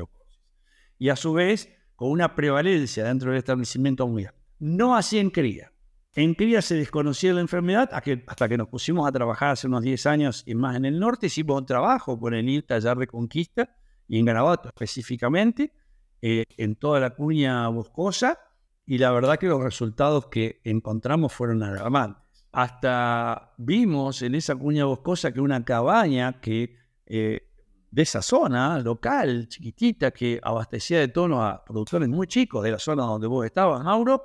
Y 0.98 1.08
a 1.08 1.14
su 1.14 1.32
vez, 1.34 1.68
con 1.94 2.10
una 2.10 2.34
prevalencia 2.34 3.04
dentro 3.04 3.30
del 3.30 3.38
establecimiento 3.38 4.08
muy 4.08 4.24
alta. 4.24 4.42
No 4.58 4.96
así 4.96 5.20
en 5.20 5.30
cría. 5.30 5.72
En 6.16 6.34
cría 6.34 6.62
se 6.62 6.74
desconocía 6.74 7.32
la 7.32 7.42
enfermedad 7.42 7.90
hasta 7.92 8.48
que 8.48 8.58
nos 8.58 8.66
pusimos 8.66 9.06
a 9.08 9.12
trabajar 9.12 9.52
hace 9.52 9.68
unos 9.68 9.82
10 9.82 10.06
años 10.06 10.42
y 10.46 10.56
más 10.56 10.74
en 10.74 10.84
el 10.84 10.98
norte. 10.98 11.26
Hicimos 11.26 11.60
un 11.60 11.66
trabajo 11.66 12.18
con 12.18 12.34
el 12.34 12.48
IL 12.48 12.64
Tallar 12.64 12.98
de 12.98 13.06
Conquista 13.06 13.76
y 14.08 14.18
en 14.18 14.24
Garabato 14.24 14.66
específicamente, 14.66 15.74
eh, 16.20 16.42
en 16.56 16.74
toda 16.74 16.98
la 16.98 17.10
cuña 17.10 17.68
boscosa. 17.68 18.36
Y 18.84 18.98
la 18.98 19.12
verdad 19.12 19.38
que 19.38 19.46
los 19.46 19.62
resultados 19.62 20.26
que 20.26 20.60
encontramos 20.64 21.32
fueron 21.32 21.62
alarmantes 21.62 22.21
hasta 22.52 23.54
vimos 23.56 24.20
en 24.22 24.34
esa 24.34 24.54
cuña 24.54 24.84
boscosa 24.84 25.32
que 25.32 25.40
una 25.40 25.64
cabaña 25.64 26.40
que 26.40 26.76
eh, 27.06 27.48
de 27.90 28.02
esa 28.02 28.22
zona 28.22 28.78
local, 28.78 29.48
chiquitita, 29.48 30.10
que 30.10 30.38
abastecía 30.42 31.00
de 31.00 31.08
tono 31.08 31.44
a 31.44 31.64
productores 31.64 32.08
muy 32.08 32.26
chicos 32.26 32.62
de 32.62 32.70
la 32.70 32.78
zona 32.78 33.04
donde 33.04 33.26
vos 33.26 33.44
estabas, 33.44 33.82
Mauro, 33.82 34.22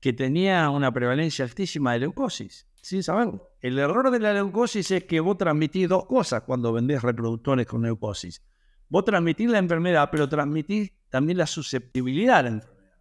que 0.00 0.12
tenía 0.12 0.70
una 0.70 0.92
prevalencia 0.92 1.44
altísima 1.44 1.92
de 1.92 2.00
leucosis, 2.00 2.68
sin 2.80 3.02
saberlo. 3.02 3.50
El 3.60 3.78
error 3.78 4.10
de 4.10 4.20
la 4.20 4.32
leucosis 4.32 4.90
es 4.92 5.04
que 5.04 5.20
vos 5.20 5.36
transmitís 5.36 5.88
dos 5.88 6.06
cosas 6.06 6.42
cuando 6.42 6.72
vendés 6.72 7.02
reproductores 7.02 7.66
con 7.66 7.82
leucosis. 7.82 8.42
Vos 8.88 9.04
transmitís 9.04 9.48
la 9.50 9.58
enfermedad, 9.58 10.08
pero 10.10 10.28
transmitís 10.28 10.92
también 11.10 11.38
la 11.38 11.46
susceptibilidad 11.46 12.38
a 12.38 12.42
la 12.42 12.48
enfermedad. 12.48 12.92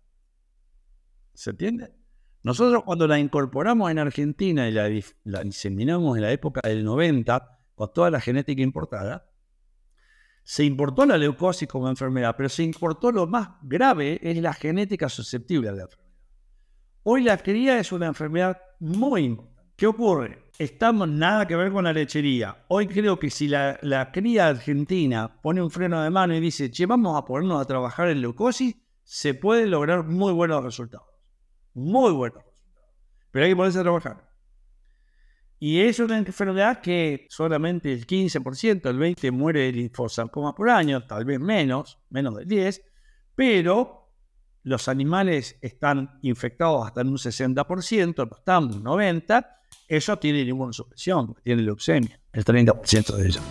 ¿Se 1.33 1.51
entiende? 1.51 1.98
Nosotros 2.41 2.83
cuando 2.85 3.05
la 3.07 3.19
incorporamos 3.19 3.91
en 3.91 3.99
Argentina 3.99 4.67
y 4.69 4.71
la, 4.71 5.43
diseminamos 5.43 6.15
en 6.15 6.23
la 6.23 6.31
época 6.31 6.61
del 6.63 6.85
90, 6.85 7.59
con 7.75 7.93
toda 7.93 8.09
la 8.09 8.21
genética 8.21 8.61
importada, 8.61 9.29
se 10.43 10.63
importó 10.63 11.05
la 11.05 11.17
leucosis 11.17 11.67
como 11.67 11.89
enfermedad, 11.89 12.35
pero 12.37 12.49
se 12.49 12.63
importó 12.63 13.11
lo 13.11 13.27
más 13.27 13.49
grave, 13.61 14.19
es 14.23 14.37
la 14.37 14.53
genética 14.53 15.09
susceptible 15.09 15.69
a 15.69 15.73
la 15.73 15.83
enfermedad. 15.83 16.09
Hoy 17.03 17.23
la 17.23 17.37
cría 17.37 17.77
es 17.77 17.91
una 17.91 18.07
enfermedad 18.07 18.57
muy 18.79 19.25
importante. 19.25 19.59
¿Qué 19.75 19.87
ocurre? 19.87 20.49
Estamos 20.57 21.07
nada 21.07 21.47
que 21.47 21.55
ver 21.55 21.71
con 21.71 21.85
la 21.85 21.93
lechería. 21.93 22.65
Hoy 22.67 22.87
creo 22.87 23.19
que 23.19 23.29
si 23.29 23.47
la, 23.47 24.09
cría 24.13 24.47
argentina 24.47 25.39
pone 25.41 25.61
un 25.61 25.71
freno 25.71 26.01
de 26.01 26.09
mano 26.09 26.35
y 26.35 26.39
dice, 26.39 26.71
che, 26.71 26.85
vamos 26.85 27.17
a 27.17 27.25
ponernos 27.25 27.61
a 27.61 27.65
trabajar 27.65 28.09
en 28.09 28.21
leucosis, 28.21 28.75
se 29.03 29.33
pueden 29.33 29.71
lograr 29.71 30.03
muy 30.03 30.33
buenos 30.33 30.63
resultados 30.63 31.08
muy 31.73 32.11
buenos 32.11 32.43
resultados. 32.43 32.89
Pero 33.31 33.45
hay 33.45 33.51
que 33.51 33.55
ponerse 33.55 33.79
a 33.79 33.83
trabajar. 33.83 34.29
Y 35.59 35.81
es 35.81 35.99
una 35.99 36.17
enfermedad 36.17 36.79
que 36.79 37.27
solamente 37.29 37.91
el 37.91 38.07
15%, 38.07 38.89
el 38.89 38.97
20% 38.97 39.31
muere 39.31 39.61
de 39.63 39.73
linfosarcoma 39.73 40.55
por 40.55 40.69
año, 40.69 41.05
tal 41.05 41.25
vez 41.25 41.39
menos, 41.39 41.99
menos 42.09 42.35
del 42.37 42.47
10%, 42.47 42.81
pero 43.35 44.09
los 44.63 44.87
animales 44.87 45.57
están 45.61 46.19
infectados 46.21 46.87
hasta 46.87 47.01
en 47.01 47.09
un 47.09 47.17
60%, 47.17 48.15
no 48.15 48.37
están 48.37 48.63
un 48.65 48.83
90%, 48.83 49.45
eso 49.87 50.17
tiene 50.17 50.41
inmunosupresión, 50.41 51.35
tiene 51.43 51.63
leucemia, 51.63 52.19
el 52.31 52.45
30% 52.45 53.15
de 53.15 53.27
ellos. 53.27 53.43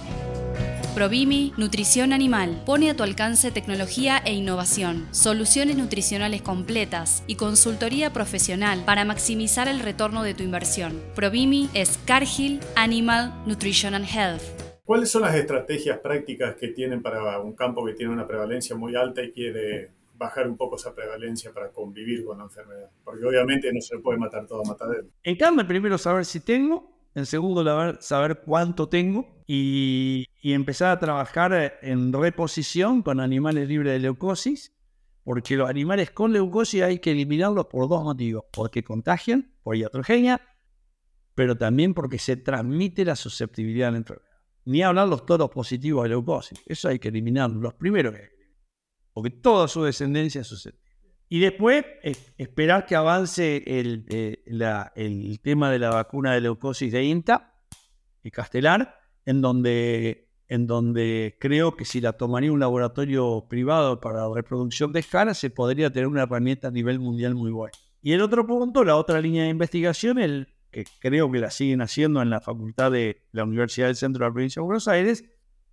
Provimi 0.99 1.53
Nutrición 1.57 2.13
Animal 2.13 2.65
pone 2.67 2.91
a 2.91 2.97
tu 2.97 3.05
alcance 3.05 3.53
tecnología 3.53 4.19
e 4.27 4.33
innovación, 4.33 5.07
soluciones 5.13 5.77
nutricionales 5.77 6.43
completas 6.43 7.23
y 7.29 7.37
consultoría 7.37 8.13
profesional 8.13 8.83
para 8.85 9.05
maximizar 9.05 9.69
el 9.69 9.79
retorno 9.79 10.25
de 10.25 10.35
tu 10.35 10.43
inversión. 10.43 11.01
Provimi 11.15 11.71
es 11.73 11.99
Cargill 11.99 12.59
Animal 12.75 13.33
Nutrition 13.47 13.95
and 13.95 14.07
Health. 14.13 14.43
¿Cuáles 14.85 15.09
son 15.09 15.23
las 15.23 15.37
estrategias 15.37 16.01
prácticas 16.01 16.57
que 16.57 16.67
tienen 16.67 17.01
para 17.01 17.39
un 17.39 17.53
campo 17.53 17.87
que 17.87 17.93
tiene 17.93 18.13
una 18.13 18.27
prevalencia 18.27 18.75
muy 18.75 18.97
alta 18.97 19.23
y 19.23 19.31
quiere 19.31 19.91
bajar 20.17 20.49
un 20.49 20.57
poco 20.57 20.75
esa 20.75 20.93
prevalencia 20.97 21.53
para 21.53 21.69
convivir 21.69 22.25
con 22.25 22.39
la 22.39 22.45
enfermedad? 22.45 22.91
Porque 23.05 23.25
obviamente 23.25 23.73
no 23.73 23.81
se 23.81 23.99
puede 23.99 24.19
matar 24.19 24.49
todo 24.49 24.63
a 24.63 24.69
matadero. 24.69 25.05
En 25.23 25.37
cambio, 25.37 25.65
primero 25.65 25.97
saber 25.97 26.25
si 26.25 26.41
tengo, 26.41 26.98
en 27.15 27.27
segundo 27.27 27.63
lugar 27.63 27.99
saber 28.01 28.43
cuánto 28.45 28.89
tengo 28.89 29.43
y, 29.47 30.27
empezar 30.43 30.91
a 30.93 30.99
trabajar 30.99 31.79
en 31.83 32.13
reposición 32.13 33.03
con 33.03 33.21
animales 33.21 33.69
libres 33.69 33.95
de 33.95 33.99
leucosis, 33.99 34.75
porque 35.25 35.57
los 35.57 35.69
animales 35.69 36.11
con 36.11 36.33
leucosis 36.33 36.83
hay 36.83 36.99
que 37.01 37.11
eliminarlos 37.11 37.67
por 37.67 37.89
dos 37.89 38.03
motivos, 38.03 38.45
porque 38.53 38.83
contagian, 38.83 39.53
por 39.63 39.77
iatrogenia, 39.77 40.41
pero 41.35 41.57
también 41.57 41.93
porque 41.93 42.19
se 42.19 42.37
transmite 42.37 43.05
la 43.05 43.15
susceptibilidad 43.15 43.89
a 43.89 43.93
la 43.93 43.99
enfermedad. 43.99 44.29
Ni 44.65 44.83
hablar 44.83 45.09
los 45.09 45.27
toros 45.27 45.51
positivos 45.51 46.05
de 46.05 46.11
leucosis, 46.11 46.61
eso 46.67 46.89
hay 46.89 46.99
que 46.99 47.09
eliminarlos, 47.09 47.63
los 47.63 47.75
primeros 47.75 48.15
que 48.15 48.23
hay 48.23 48.29
que 48.29 48.35
eliminar, 48.35 48.65
porque 49.13 49.31
toda 49.31 49.69
su 49.69 49.83
descendencia 49.83 50.41
es 50.41 50.47
susceptible. 50.47 50.88
Y 51.29 51.41
después 51.41 51.85
esperar 52.39 52.87
que 52.87 52.97
avance 52.97 53.63
el, 53.67 54.07
eh, 54.09 54.43
el, 54.95 55.41
tema 55.41 55.71
de 55.71 55.79
la 55.79 55.91
vacuna 55.91 56.33
de 56.33 56.41
leucosis 56.41 56.91
de 56.91 57.05
INTA 57.05 57.55
y 58.23 58.31
Castelar, 58.31 58.99
en 59.27 59.43
donde, 59.43 61.37
creo 61.39 61.77
que 61.77 61.85
si 61.85 62.01
la 62.01 62.15
tomaría 62.15 62.51
un 62.51 62.61
laboratorio 62.61 63.47
privado 63.49 64.01
para 64.01 64.27
reproducción 64.35 64.93
de 64.93 65.01
escala, 65.01 65.35
se 65.35 65.51
podría 65.51 65.93
tener 65.93 66.07
una 66.07 66.23
herramienta 66.23 66.69
a 66.69 66.71
nivel 66.71 66.99
mundial 66.99 67.35
muy 67.35 67.51
buena. 67.51 67.73
Y 68.01 68.13
el 68.13 68.23
otro 68.23 68.47
punto, 68.47 68.83
la 68.85 68.97
otra 68.97 69.21
línea 69.21 69.45
de 69.45 69.51
investigación, 69.51 70.19
el, 70.19 70.55
que 70.71 70.85
creo 70.99 71.31
que 71.31 71.41
la 71.41 71.51
siguen 71.51 71.83
haciendo 71.83 72.23
en 72.23 72.31
la 72.31 72.41
facultad 72.41 72.91
de 72.91 73.27
la 73.33 73.45
Universidad 73.45 73.89
del 73.89 73.97
Centro 73.97 74.25
de 74.25 74.31
la 74.31 74.33
Provincia 74.33 74.61
de 74.61 74.65
Buenos 74.65 74.89
Aires, 74.89 75.25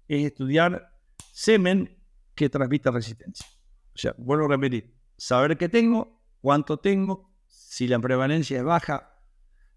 es 0.10 0.26
estudiar 0.26 0.90
semen 1.32 1.98
que 2.34 2.50
transmita 2.50 2.92
resistencia. 2.92 3.46
O 3.94 3.98
sea, 3.98 4.14
vuelvo 4.18 4.46
a 4.46 4.50
repetir, 4.50 4.95
saber 5.18 5.58
qué 5.58 5.70
tengo, 5.70 6.22
cuánto 6.42 6.78
tengo, 6.78 7.32
si 7.48 7.88
la 7.88 8.00
prevalencia 8.00 8.58
es 8.58 8.64
baja 8.64 9.16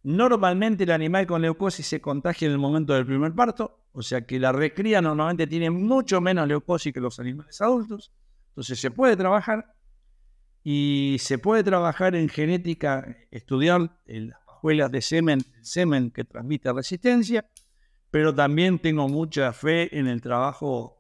Normalmente 0.03 0.85
el 0.85 0.93
animal 0.93 1.27
con 1.27 1.43
leucosis 1.43 1.87
se 1.87 2.01
contagia 2.01 2.47
en 2.47 2.53
el 2.53 2.59
momento 2.59 2.95
del 2.95 3.05
primer 3.05 3.35
parto, 3.35 3.81
o 3.93 4.01
sea 4.01 4.25
que 4.25 4.39
la 4.39 4.53
recría 4.53 5.03
normalmente 5.03 5.47
tiene 5.47 5.71
mucho 5.71 6.21
menos 6.21 6.47
leucosis 6.47 6.93
que 6.93 7.01
los 7.01 7.19
animales 7.19 7.61
adultos. 7.61 8.13
Entonces 8.49 8.79
se 8.81 8.91
puede 8.91 9.17
trabajar 9.17 9.75
y 10.63 11.17
se 11.19 11.39
puede 11.39 11.65
trabajar 11.65 12.15
en 12.15 12.29
genética, 12.29 13.17
estudiar 13.31 13.99
las 14.07 14.41
pajuelas 14.47 14.91
de 14.93 15.03
semen, 15.03 15.41
semen 15.63 16.11
que 16.11 16.25
transmite 16.25 16.73
resistencia, 16.73 17.49
pero 18.11 18.35
también 18.35 18.79
tengo 18.79 19.09
mucha 19.09 19.53
fe 19.53 19.99
en 19.99 20.07
el 20.07 20.21
trabajo 20.21 20.98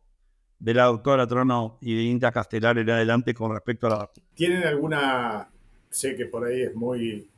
de 0.59 0.75
la 0.75 0.85
doctora 0.85 1.27
Trono 1.27 1.79
y 1.81 1.95
de 1.95 2.03
Inta 2.03 2.33
Castelar 2.33 2.79
en 2.79 2.91
adelante 2.91 3.33
con 3.35 3.53
respecto 3.53 3.87
a 3.87 3.91
la 3.91 4.11
¿Tienen 4.35 4.65
alguna, 4.65 5.49
sé 5.91 6.17
que 6.17 6.27
por 6.27 6.47
ahí 6.47 6.62
es 6.62 6.75
muy 6.75 7.29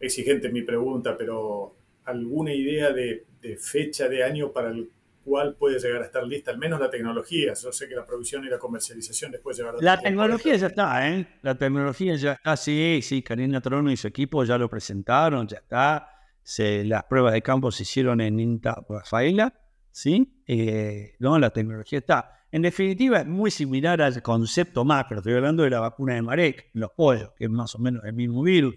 exigente 0.00 0.48
mi 0.50 0.62
pregunta, 0.62 1.16
pero 1.16 1.74
¿alguna 2.04 2.52
idea 2.52 2.92
de, 2.92 3.24
fecha 3.58 4.08
de 4.08 4.22
año 4.24 4.52
para 4.52 4.70
el 4.70 4.90
cual 5.24 5.54
puede 5.54 5.78
llegar 5.78 6.02
a 6.02 6.06
estar 6.06 6.24
lista, 6.24 6.50
al 6.50 6.58
menos 6.58 6.80
la 6.80 6.90
tecnología? 6.90 7.54
Yo 7.54 7.72
sé 7.72 7.88
que 7.88 7.94
la 7.94 8.04
producción 8.04 8.44
y 8.44 8.48
la 8.48 8.58
comercialización 8.58 9.30
después 9.30 9.56
llegará 9.56 9.78
La 9.80 10.00
tecnología 10.00 10.56
ya 10.56 10.66
está, 10.66 11.08
¿eh? 11.08 11.26
La 11.42 11.56
tecnología 11.56 12.16
ya 12.16 12.32
está, 12.32 12.56
sí, 12.56 13.00
sí, 13.02 13.22
Karina 13.22 13.60
Trono 13.60 13.90
y 13.90 13.96
su 13.96 14.08
equipo 14.08 14.44
ya 14.44 14.58
lo 14.58 14.68
presentaron, 14.68 15.46
ya 15.46 15.58
está. 15.58 16.10
Se, 16.42 16.84
las 16.84 17.04
pruebas 17.04 17.34
de 17.34 17.42
campo 17.42 17.70
se 17.70 17.82
hicieron 17.82 18.20
en 18.20 18.40
INTA 18.40 18.84
Rafaela, 18.88 19.54
¿sí? 19.90 20.42
Eh, 20.46 21.14
no, 21.18 21.38
la 21.38 21.50
tecnología 21.50 21.98
está. 21.98 22.37
En 22.50 22.62
definitiva, 22.62 23.20
es 23.20 23.26
muy 23.26 23.50
similar 23.50 24.00
al 24.00 24.22
concepto 24.22 24.84
macro. 24.84 25.18
Estoy 25.18 25.34
hablando 25.34 25.62
de 25.64 25.70
la 25.70 25.80
vacuna 25.80 26.14
de 26.14 26.22
Marek, 26.22 26.70
los 26.72 26.90
pollos, 26.92 27.30
que 27.36 27.44
es 27.44 27.50
más 27.50 27.74
o 27.74 27.78
menos 27.78 28.04
el 28.04 28.14
mismo 28.14 28.42
virus 28.42 28.74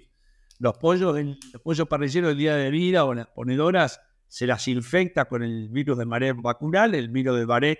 los 0.61 0.77
pollos, 0.77 1.15
los 1.15 1.61
pollos 1.63 1.87
parrilleros 1.87 2.29
del 2.29 2.37
día 2.37 2.55
de 2.55 2.69
vida 2.69 3.03
o 3.03 3.15
las 3.15 3.27
ponedoras 3.27 3.99
se 4.27 4.45
las 4.45 4.67
infecta 4.67 5.25
con 5.25 5.41
el 5.41 5.69
virus 5.69 5.97
de 5.97 6.05
Marek 6.05 6.39
vacunal, 6.39 6.93
el 6.93 7.09
virus 7.09 7.39
de 7.39 7.47
Marek 7.47 7.79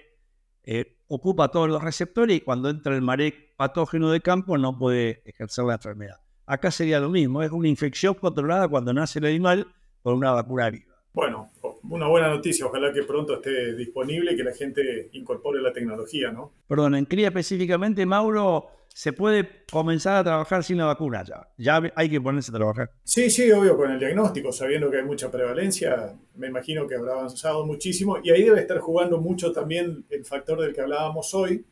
eh, 0.64 0.98
ocupa 1.08 1.50
todos 1.50 1.70
los 1.70 1.84
receptores 1.84 2.38
y 2.38 2.42
cuando 2.42 2.72
entra 2.72 2.96
el 2.96 3.04
Marek 3.04 3.56
patógeno 3.56 4.10
de 4.10 4.20
campo 4.22 4.58
no 4.58 4.80
puede 4.80 5.22
ejercer 5.26 5.66
la 5.66 5.76
enfermedad. 5.76 6.18
Acá 6.48 6.72
sería 6.72 7.00
lo 7.00 7.10
mismo, 7.10 7.44
es 7.44 7.52
una 7.52 7.68
infección 7.68 8.16
controlada 8.16 8.68
cuando 8.68 8.92
nace 8.94 9.20
el 9.20 9.26
animal 9.26 9.68
por 10.02 10.16
una 10.16 10.32
vacuna 10.32 10.72
viva. 10.72 10.96
Bueno, 11.14 11.52
una 11.90 12.08
buena 12.08 12.30
noticia, 12.30 12.66
ojalá 12.66 12.94
que 12.94 13.04
pronto 13.04 13.36
esté 13.36 13.76
disponible 13.76 14.34
y 14.34 14.36
que 14.36 14.44
la 14.44 14.54
gente 14.54 15.10
incorpore 15.14 15.62
la 15.62 15.74
tecnología, 15.74 16.32
¿no? 16.32 16.54
Perdón, 16.68 16.96
en 16.96 17.06
cría 17.06 17.28
específicamente, 17.28 18.06
Mauro, 18.06 18.68
se 18.94 19.14
puede 19.14 19.64
comenzar 19.72 20.18
a 20.18 20.24
trabajar 20.24 20.64
sin 20.64 20.78
la 20.78 20.86
vacuna 20.86 21.24
ya. 21.24 21.48
Ya 21.58 21.82
hay 21.96 22.10
que 22.10 22.20
ponerse 22.20 22.52
a 22.52 22.56
trabajar. 22.56 22.92
Sí, 23.04 23.30
sí, 23.30 23.52
obvio, 23.52 23.78
con 23.78 23.92
el 23.92 24.00
diagnóstico, 24.00 24.52
sabiendo 24.52 24.92
que 24.92 24.98
hay 24.98 25.06
mucha 25.06 25.32
prevalencia, 25.32 26.14
me 26.36 26.48
imagino 26.48 26.88
que 26.88 26.96
habrá 26.96 27.14
avanzado 27.14 27.66
muchísimo 27.66 28.18
y 28.22 28.32
ahí 28.32 28.44
debe 28.44 28.60
estar 28.60 28.80
jugando 28.80 29.20
mucho 29.20 29.52
también 29.52 30.06
el 30.10 30.26
factor 30.26 30.60
del 30.60 30.74
que 30.74 30.82
hablábamos 30.82 31.34
hoy, 31.34 31.66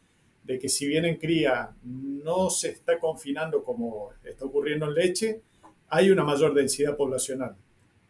de 0.43 0.57
que 0.57 0.69
si 0.69 0.87
bien 0.87 1.05
en 1.05 1.17
cría 1.17 1.71
no 1.83 2.49
se 2.49 2.69
está 2.69 2.97
confinando 2.97 3.63
como 3.63 4.09
está 4.23 4.45
ocurriendo 4.45 4.87
en 4.87 4.95
leche, 4.95 5.41
hay 5.89 6.09
una 6.09 6.23
mayor 6.23 6.53
densidad 6.53 6.95
poblacional. 6.95 7.55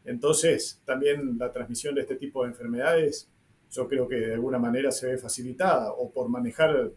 Entonces, 0.05 0.81
también 0.85 1.38
la 1.38 1.51
transmisión 1.51 1.95
de 1.95 2.01
este 2.01 2.15
tipo 2.15 2.43
de 2.43 2.49
enfermedades, 2.49 3.29
yo 3.71 3.88
creo 3.88 4.07
que 4.07 4.15
de 4.15 4.33
alguna 4.33 4.59
manera 4.59 4.91
se 4.91 5.07
ve 5.07 5.17
facilitada 5.17 5.91
o 5.91 6.12
por 6.12 6.29
manejar 6.29 6.91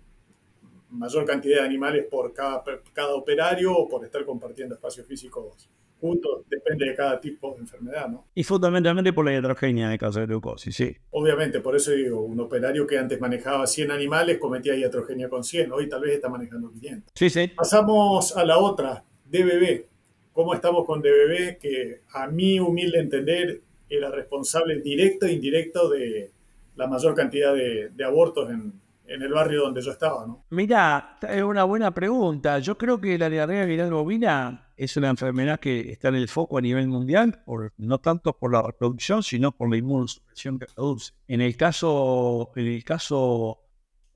mayor 0.90 1.24
cantidad 1.24 1.60
de 1.60 1.66
animales 1.66 2.06
por 2.10 2.32
cada, 2.32 2.62
cada 2.92 3.14
operario 3.14 3.74
o 3.74 3.88
por 3.88 4.04
estar 4.04 4.24
compartiendo 4.24 4.74
espacios 4.74 5.06
físicos 5.06 5.68
juntos, 6.00 6.44
depende 6.50 6.86
de 6.86 6.96
cada 6.96 7.20
tipo 7.20 7.54
de 7.54 7.60
enfermedad, 7.60 8.08
¿no? 8.08 8.26
Y 8.34 8.42
fundamentalmente 8.42 9.12
por 9.12 9.24
la 9.24 9.36
heterogenia 9.36 9.88
de 9.88 9.98
caso 9.98 10.18
de 10.18 10.26
leucosis, 10.26 10.74
sí. 10.74 10.96
Obviamente, 11.10 11.60
por 11.60 11.76
eso 11.76 11.92
digo, 11.92 12.20
un 12.22 12.40
operario 12.40 12.88
que 12.88 12.98
antes 12.98 13.20
manejaba 13.20 13.68
100 13.68 13.92
animales 13.92 14.38
cometía 14.38 14.74
iatrogenia 14.74 15.28
con 15.28 15.44
100, 15.44 15.70
hoy 15.70 15.88
tal 15.88 16.00
vez 16.00 16.14
está 16.14 16.28
manejando 16.28 16.72
500. 16.72 17.12
Sí, 17.14 17.30
sí. 17.30 17.52
Pasamos 17.54 18.36
a 18.36 18.44
la 18.44 18.58
otra, 18.58 19.04
DBB 19.26 19.91
cómo 20.32 20.54
estamos 20.54 20.84
con 20.86 21.00
DBB, 21.00 21.58
que 21.58 22.02
a 22.12 22.26
mi 22.26 22.58
humilde 22.58 22.98
entender 22.98 23.62
era 23.88 24.10
responsable 24.10 24.80
directo 24.80 25.26
e 25.26 25.32
indirecto 25.32 25.88
de 25.90 26.30
la 26.76 26.86
mayor 26.86 27.14
cantidad 27.14 27.54
de, 27.54 28.04
abortos 28.04 28.50
en, 28.50 28.80
el 29.06 29.32
barrio 29.32 29.62
donde 29.62 29.82
yo 29.82 29.90
estaba. 29.90 30.26
¿no? 30.26 30.46
Mira, 30.50 31.18
es 31.28 31.42
una 31.42 31.64
buena 31.64 31.92
pregunta. 31.92 32.58
Yo 32.60 32.78
creo 32.78 32.98
que 32.98 33.18
la 33.18 33.28
diarrea 33.28 33.66
viral 33.66 33.92
bovina 33.92 34.70
es 34.74 34.96
una 34.96 35.10
enfermedad 35.10 35.60
que 35.60 35.90
está 35.90 36.08
en 36.08 36.14
el 36.14 36.28
foco 36.28 36.56
a 36.56 36.62
nivel 36.62 36.88
mundial, 36.88 37.42
no 37.76 37.98
tanto 37.98 38.38
por 38.38 38.52
la 38.52 38.62
reproducción, 38.62 39.22
sino 39.22 39.52
por 39.52 39.68
la 39.68 39.76
inmunosupresión 39.76 40.58
que 40.58 40.66
produce. 40.74 41.12
En 41.28 41.42
el 41.42 41.58
caso, 41.58 42.52
en 42.56 42.66
el 42.68 42.82
caso 42.84 43.60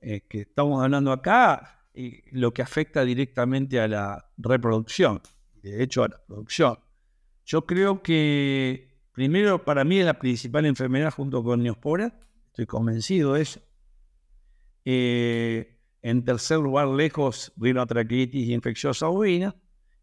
eh, 0.01 0.21
que 0.27 0.41
estamos 0.41 0.83
hablando 0.83 1.11
acá, 1.11 1.85
eh, 1.93 2.23
lo 2.31 2.51
que 2.51 2.63
afecta 2.63 3.05
directamente 3.05 3.79
a 3.79 3.87
la 3.87 4.31
reproducción 4.37 5.21
de 5.69 5.83
hecho 5.83 6.03
a 6.03 6.09
la 6.09 6.21
producción. 6.25 6.77
Yo 7.45 7.65
creo 7.65 8.01
que, 8.01 8.99
primero, 9.13 9.63
para 9.63 9.83
mí 9.83 9.99
es 9.99 10.05
la 10.05 10.19
principal 10.19 10.65
enfermedad 10.65 11.13
junto 11.13 11.43
con 11.43 11.63
Neospora, 11.63 12.19
estoy 12.47 12.65
convencido 12.65 13.33
de 13.33 13.41
eso. 13.41 13.61
Eh, 14.83 15.77
en 16.01 16.23
tercer 16.23 16.59
lugar, 16.59 16.87
lejos, 16.87 17.51
rinotraqueitis 17.57 18.47
y 18.47 18.53
infecciosa 18.53 19.09
ovina. 19.09 19.55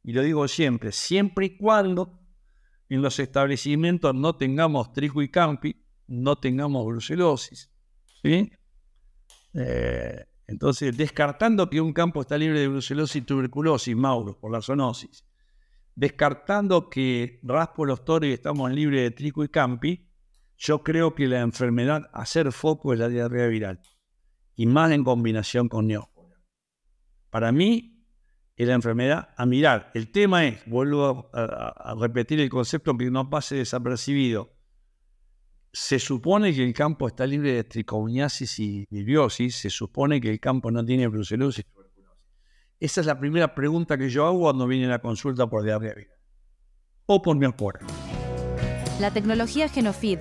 Y 0.02 0.12
lo 0.12 0.22
digo 0.22 0.46
siempre, 0.48 0.92
siempre 0.92 1.46
y 1.46 1.56
cuando 1.56 2.20
en 2.90 3.00
los 3.00 3.18
establecimientos 3.18 4.14
no 4.14 4.36
tengamos 4.36 4.92
trigo 4.92 5.22
y 5.22 5.30
campi, 5.30 5.76
no 6.06 6.36
tengamos 6.36 6.84
brucelosis. 6.84 7.70
¿sí? 8.22 8.52
Eh, 9.54 10.26
entonces, 10.46 10.96
descartando 10.96 11.70
que 11.70 11.80
un 11.80 11.92
campo 11.92 12.20
está 12.20 12.36
libre 12.36 12.60
de 12.60 12.68
brucelosis 12.68 13.16
y 13.16 13.22
tuberculosis, 13.22 13.96
Mauro, 13.96 14.38
por 14.38 14.52
la 14.52 14.60
zoonosis, 14.60 15.24
descartando 15.94 16.88
que 16.90 17.40
raspo 17.42 17.84
los 17.84 18.04
toros 18.04 18.28
y 18.28 18.32
estamos 18.32 18.70
libres 18.72 19.02
de 19.02 19.10
trico 19.10 19.44
y 19.44 19.48
campi, 19.48 20.08
yo 20.56 20.82
creo 20.82 21.14
que 21.14 21.26
la 21.26 21.40
enfermedad 21.40 22.10
hacer 22.12 22.52
foco 22.52 22.92
es 22.92 22.98
la 22.98 23.08
diarrea 23.08 23.46
viral. 23.48 23.80
Y 24.56 24.66
más 24.66 24.92
en 24.92 25.04
combinación 25.04 25.68
con 25.68 25.88
neosporas. 25.88 26.38
Para 27.30 27.50
mí, 27.50 27.94
es 28.56 28.68
la 28.68 28.74
enfermedad 28.74 29.30
a 29.36 29.46
mirar. 29.46 29.90
El 29.94 30.10
tema 30.10 30.46
es, 30.46 30.64
vuelvo 30.66 31.30
a, 31.32 31.94
repetir 31.98 32.40
el 32.40 32.48
concepto 32.48 32.96
que 32.96 33.10
no 33.10 33.28
pase 33.28 33.56
desapercibido. 33.56 34.52
Se 35.72 35.98
supone 35.98 36.54
que 36.54 36.62
el 36.62 36.72
campo 36.72 37.08
está 37.08 37.26
libre 37.26 37.52
de 37.52 37.64
tricomiasis 37.64 38.60
y 38.60 38.86
biliosis. 38.90 39.56
Se 39.56 39.70
supone 39.70 40.20
que 40.20 40.30
el 40.30 40.38
campo 40.38 40.70
no 40.70 40.84
tiene 40.84 41.08
brucelosis 41.08 41.64
esa 42.80 43.00
es 43.00 43.06
la 43.06 43.18
primera 43.18 43.54
pregunta 43.54 43.96
que 43.96 44.10
yo 44.10 44.26
hago 44.26 44.40
cuando 44.40 44.66
viene 44.66 44.86
la 44.86 44.98
consulta 45.00 45.46
por 45.46 45.62
viral 45.62 46.08
o 47.06 47.22
por 47.22 47.36
miopora. 47.36 47.80
La 49.00 49.10
tecnología 49.10 49.68
Genofeed 49.68 50.20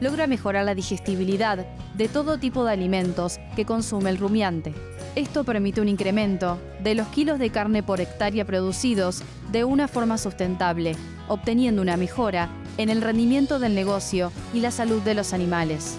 logra 0.00 0.26
mejorar 0.26 0.64
la 0.64 0.74
digestibilidad 0.74 1.66
de 1.94 2.08
todo 2.08 2.38
tipo 2.38 2.64
de 2.64 2.72
alimentos 2.72 3.38
que 3.54 3.64
consume 3.64 4.10
el 4.10 4.18
rumiante. 4.18 4.74
Esto 5.14 5.44
permite 5.44 5.80
un 5.80 5.88
incremento 5.88 6.58
de 6.82 6.94
los 6.94 7.06
kilos 7.08 7.38
de 7.38 7.50
carne 7.50 7.82
por 7.82 8.00
hectárea 8.00 8.44
producidos 8.44 9.22
de 9.52 9.64
una 9.64 9.86
forma 9.86 10.18
sustentable, 10.18 10.96
obteniendo 11.28 11.82
una 11.82 11.96
mejora 11.96 12.50
en 12.78 12.88
el 12.88 13.02
rendimiento 13.02 13.58
del 13.58 13.74
negocio 13.74 14.32
y 14.52 14.60
la 14.60 14.70
salud 14.70 15.00
de 15.02 15.14
los 15.14 15.32
animales. 15.32 15.96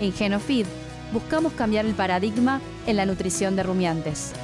En 0.00 0.12
Genofeed 0.12 0.66
buscamos 1.12 1.52
cambiar 1.54 1.86
el 1.86 1.94
paradigma 1.94 2.60
en 2.86 2.96
la 2.96 3.06
nutrición 3.06 3.56
de 3.56 3.62
rumiantes. 3.62 4.34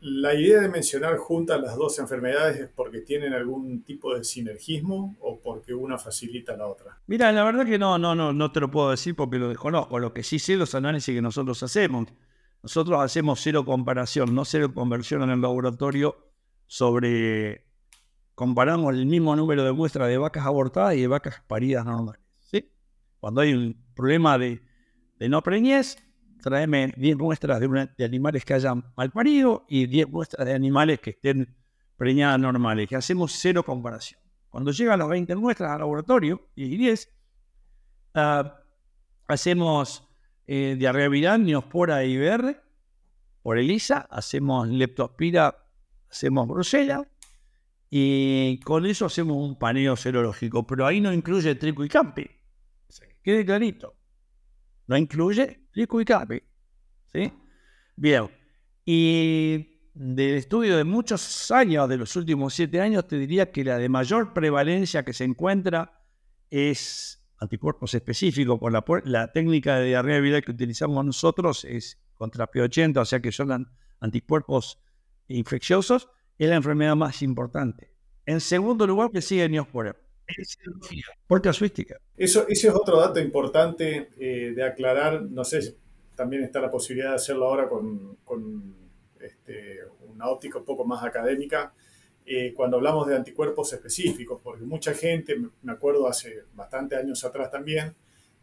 La 0.00 0.32
idea 0.32 0.60
de 0.60 0.68
mencionar 0.68 1.16
juntas 1.16 1.60
las 1.60 1.76
dos 1.76 1.98
enfermedades 1.98 2.60
es 2.60 2.68
porque 2.68 3.00
tienen 3.00 3.32
algún 3.32 3.82
tipo 3.82 4.14
de 4.14 4.22
sinergismo 4.22 5.16
o 5.20 5.40
porque 5.40 5.74
una 5.74 5.98
facilita 5.98 6.56
la 6.56 6.68
otra. 6.68 7.00
Mira, 7.08 7.32
la 7.32 7.42
verdad 7.42 7.66
que 7.66 7.78
no, 7.78 7.98
no, 7.98 8.14
no, 8.14 8.32
no 8.32 8.52
te 8.52 8.60
lo 8.60 8.70
puedo 8.70 8.90
decir 8.90 9.16
porque 9.16 9.38
lo 9.38 9.48
desconozco. 9.48 9.98
Lo 9.98 10.14
que 10.14 10.22
sí 10.22 10.38
sé 10.38 10.56
los 10.56 10.74
análisis 10.76 11.12
que 11.12 11.20
nosotros 11.20 11.60
hacemos. 11.64 12.06
Nosotros 12.62 13.00
hacemos 13.00 13.40
cero 13.40 13.64
comparación, 13.64 14.34
no 14.34 14.44
cero 14.44 14.72
conversión 14.72 15.22
en 15.22 15.30
el 15.30 15.40
laboratorio 15.40 16.16
sobre 16.66 17.64
comparamos 18.34 18.94
el 18.94 19.06
mismo 19.06 19.34
número 19.34 19.64
de 19.64 19.72
muestras 19.72 20.08
de 20.08 20.16
vacas 20.16 20.46
abortadas 20.46 20.94
y 20.94 21.00
de 21.00 21.08
vacas 21.08 21.42
paridas 21.48 21.84
normales. 21.84 22.22
¿sí? 22.38 22.70
Cuando 23.18 23.40
hay 23.40 23.52
un 23.52 23.84
problema 23.94 24.38
de, 24.38 24.62
de 25.18 25.28
no 25.28 25.42
preñez, 25.42 25.98
tráeme 26.38 26.92
10 26.96 27.16
muestras 27.16 27.60
de, 27.60 28.04
animales 28.04 28.44
que 28.44 28.54
hayan 28.54 28.84
mal 28.96 29.10
parido 29.10 29.64
y 29.68 29.86
10 29.86 30.08
muestras 30.08 30.46
de 30.46 30.54
animales 30.54 31.00
que 31.00 31.10
estén 31.10 31.56
preñadas 31.96 32.38
normales, 32.38 32.88
que 32.88 32.96
hacemos 32.96 33.32
cero 33.32 33.62
comparación. 33.64 34.20
Cuando 34.48 34.70
llegan 34.70 34.98
las 34.98 35.08
20 35.08 35.36
muestras 35.36 35.72
al 35.72 35.80
laboratorio, 35.80 36.48
y 36.54 36.76
10, 36.76 37.12
ah, 38.14 38.60
hacemos 39.26 40.08
eh, 40.46 40.76
diarrea 40.78 41.08
viral, 41.08 41.44
neospora 41.44 42.02
e 42.02 42.08
IBR 42.08 42.62
por 43.42 43.58
ELISA, 43.58 44.06
hacemos 44.10 44.68
leptospira, 44.68 45.66
hacemos 46.10 46.48
brucela, 46.48 47.06
y 47.90 48.60
con 48.60 48.86
eso 48.86 49.06
hacemos 49.06 49.36
un 49.36 49.58
paneo 49.58 49.96
serológico, 49.96 50.66
pero 50.66 50.86
ahí 50.86 51.00
no 51.00 51.12
incluye 51.12 51.54
trico 51.54 51.84
y 51.84 51.88
campi. 51.88 52.26
quede 53.22 53.44
clarito. 53.44 53.94
No 54.86 54.96
incluye 54.96 55.67
Y 55.78 56.04
Capi. 56.04 56.42
¿sí? 57.12 57.32
Bien. 57.94 58.28
Y 58.84 59.90
del 59.94 60.34
estudio 60.34 60.76
de 60.76 60.82
muchos 60.82 61.52
años, 61.52 61.88
de 61.88 61.96
los 61.96 62.16
últimos 62.16 62.52
siete 62.52 62.80
años, 62.80 63.06
te 63.06 63.16
diría 63.16 63.52
que 63.52 63.62
la 63.62 63.78
de 63.78 63.88
mayor 63.88 64.32
prevalencia 64.32 65.04
que 65.04 65.12
se 65.12 65.22
encuentra 65.22 66.02
es 66.50 67.24
anticuerpos 67.38 67.94
específicos. 67.94 68.58
Por 68.58 69.06
la, 69.06 69.32
técnica 69.32 69.76
de 69.76 69.86
diarrea 69.86 70.18
viral 70.18 70.42
que 70.42 70.50
utilizamos 70.50 71.04
nosotros 71.04 71.64
es 71.64 72.00
contra 72.14 72.50
P80, 72.50 73.00
o 73.00 73.04
sea 73.04 73.20
que 73.20 73.30
son 73.30 73.68
anticuerpos 74.00 74.80
infecciosos, 75.28 76.08
es 76.38 76.48
la 76.48 76.56
enfermedad 76.56 76.96
más 76.96 77.22
importante. 77.22 77.94
En 78.26 78.40
segundo 78.40 78.84
lugar, 78.84 79.12
que 79.12 79.22
sigue 79.22 79.48
Neospora. 79.48 79.94
Por 81.26 81.42
casuística. 81.42 81.98
Eso, 82.16 82.46
ese 82.48 82.68
es 82.68 82.74
otro 82.74 83.00
dato 83.00 83.20
importante 83.20 84.10
eh, 84.18 84.52
de 84.54 84.62
aclarar. 84.62 85.22
No 85.22 85.44
sé, 85.44 85.62
si 85.62 85.76
también 86.14 86.42
está 86.42 86.60
la 86.60 86.70
posibilidad 86.70 87.10
de 87.10 87.16
hacerlo 87.16 87.46
ahora 87.46 87.68
con, 87.68 88.16
con 88.24 88.74
este, 89.20 89.80
una 90.08 90.28
óptica 90.28 90.58
un 90.58 90.64
poco 90.64 90.84
más 90.84 91.04
académica. 91.04 91.72
Eh, 92.26 92.52
cuando 92.54 92.76
hablamos 92.76 93.06
de 93.06 93.16
anticuerpos 93.16 93.72
específicos, 93.72 94.40
porque 94.42 94.64
mucha 94.64 94.92
gente, 94.92 95.34
me 95.62 95.72
acuerdo 95.72 96.06
hace 96.06 96.44
bastante 96.54 96.94
años 96.94 97.24
atrás 97.24 97.50
también, 97.50 97.94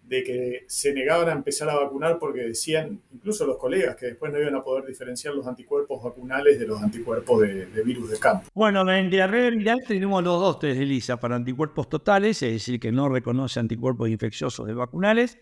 de 0.08 0.24
que 0.24 0.66
se 0.68 0.94
negaban 0.94 1.30
a 1.30 1.32
empezar 1.32 1.68
a 1.70 1.76
vacunar 1.76 2.20
porque 2.20 2.42
decían, 2.42 3.02
incluso 3.12 3.46
los 3.46 3.58
colegas, 3.58 3.96
que 3.96 4.08
después 4.08 4.32
no 4.32 4.40
iban 4.40 4.56
a 4.56 4.64
poder 4.64 4.86
diferenciar 4.86 5.34
los 5.34 5.48
anticuerpos 5.48 6.04
vacunales 6.04 6.60
de 6.60 6.68
los 6.68 6.82
anticuerpos 6.82 7.42
de, 7.42 7.84
virus 7.84 8.12
de 8.12 8.20
campo. 8.20 8.48
Bueno, 8.54 8.90
en 8.92 9.10
diarrea 9.10 9.50
viral 9.50 9.84
tenemos 9.88 10.24
los 10.24 10.40
dos 10.40 10.60
test 10.60 10.78
de 10.78 10.86
lisa 10.86 11.20
para 11.20 11.36
anticuerpos 11.36 11.90
totales, 11.90 12.42
es 12.44 12.52
decir, 12.54 12.80
que 12.80 12.92
no 12.92 13.10
reconoce 13.10 13.60
anticuerpos 13.60 14.10
infecciosos 14.10 14.68
de 14.68 14.74
vacunales, 14.76 15.40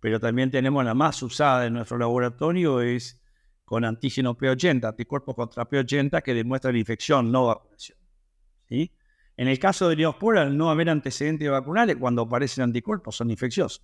pero 0.00 0.18
también 0.18 0.50
tenemos 0.50 0.82
la 0.84 0.94
más 0.94 1.22
usada 1.22 1.66
en 1.66 1.74
nuestro 1.74 1.98
laboratorio, 1.98 2.80
es 2.80 3.20
con 3.66 3.84
antígeno 3.84 4.36
P80, 4.36 4.88
anticuerpos 4.88 5.34
contra 5.34 5.68
P80 5.68 6.22
que 6.22 6.32
demuestran 6.32 6.72
la 6.72 6.78
infección, 6.78 7.30
no 7.30 7.48
vacunación. 7.48 7.98
¿sí? 8.68 8.92
En 9.36 9.48
el 9.48 9.58
caso 9.58 9.90
de 9.90 9.96
Neospora, 9.96 10.42
al 10.42 10.56
no 10.56 10.70
haber 10.70 10.88
antecedentes 10.88 11.50
vacunales, 11.50 11.96
cuando 11.96 12.22
aparecen 12.22 12.64
anticuerpos 12.64 13.16
son 13.16 13.30
infecciosos. 13.30 13.82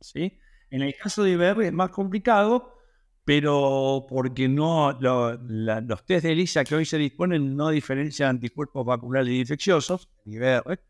¿Sí? 0.00 0.38
En 0.70 0.82
el 0.82 0.94
caso 0.96 1.22
de 1.22 1.32
IBR 1.32 1.66
es 1.66 1.72
más 1.72 1.90
complicado, 1.90 2.76
pero 3.24 4.06
porque 4.08 4.48
no 4.48 4.92
los 5.00 6.06
test 6.06 6.24
de 6.24 6.32
ELISA 6.32 6.64
que 6.64 6.76
hoy 6.76 6.84
se 6.84 6.98
disponen 6.98 7.56
no 7.56 7.70
diferencian 7.70 8.30
anticuerpos 8.30 8.86
vacunales 8.86 9.34
infecciosos, 9.34 10.08
IBR, 10.24 10.80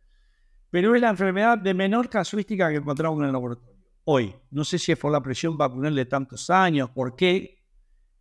pero 0.71 0.95
es 0.95 1.01
la 1.01 1.11
enfermedad 1.11 1.59
de 1.59 1.73
menor 1.73 2.11
casuística 2.11 2.69
que 2.69 2.77
encontramos 2.77 3.19
en 3.21 3.27
el 3.27 3.33
laboratorio. 3.33 3.75
Hoy, 4.05 4.35
no 4.51 4.65
sé 4.65 4.79
si 4.79 4.93
es 4.93 4.99
por 4.99 5.11
la 5.11 5.23
presión 5.23 5.57
vacunal 5.57 5.95
de 5.95 6.05
tantos 6.05 6.51
años, 6.51 6.91
por 6.91 7.17
qué, 7.17 7.65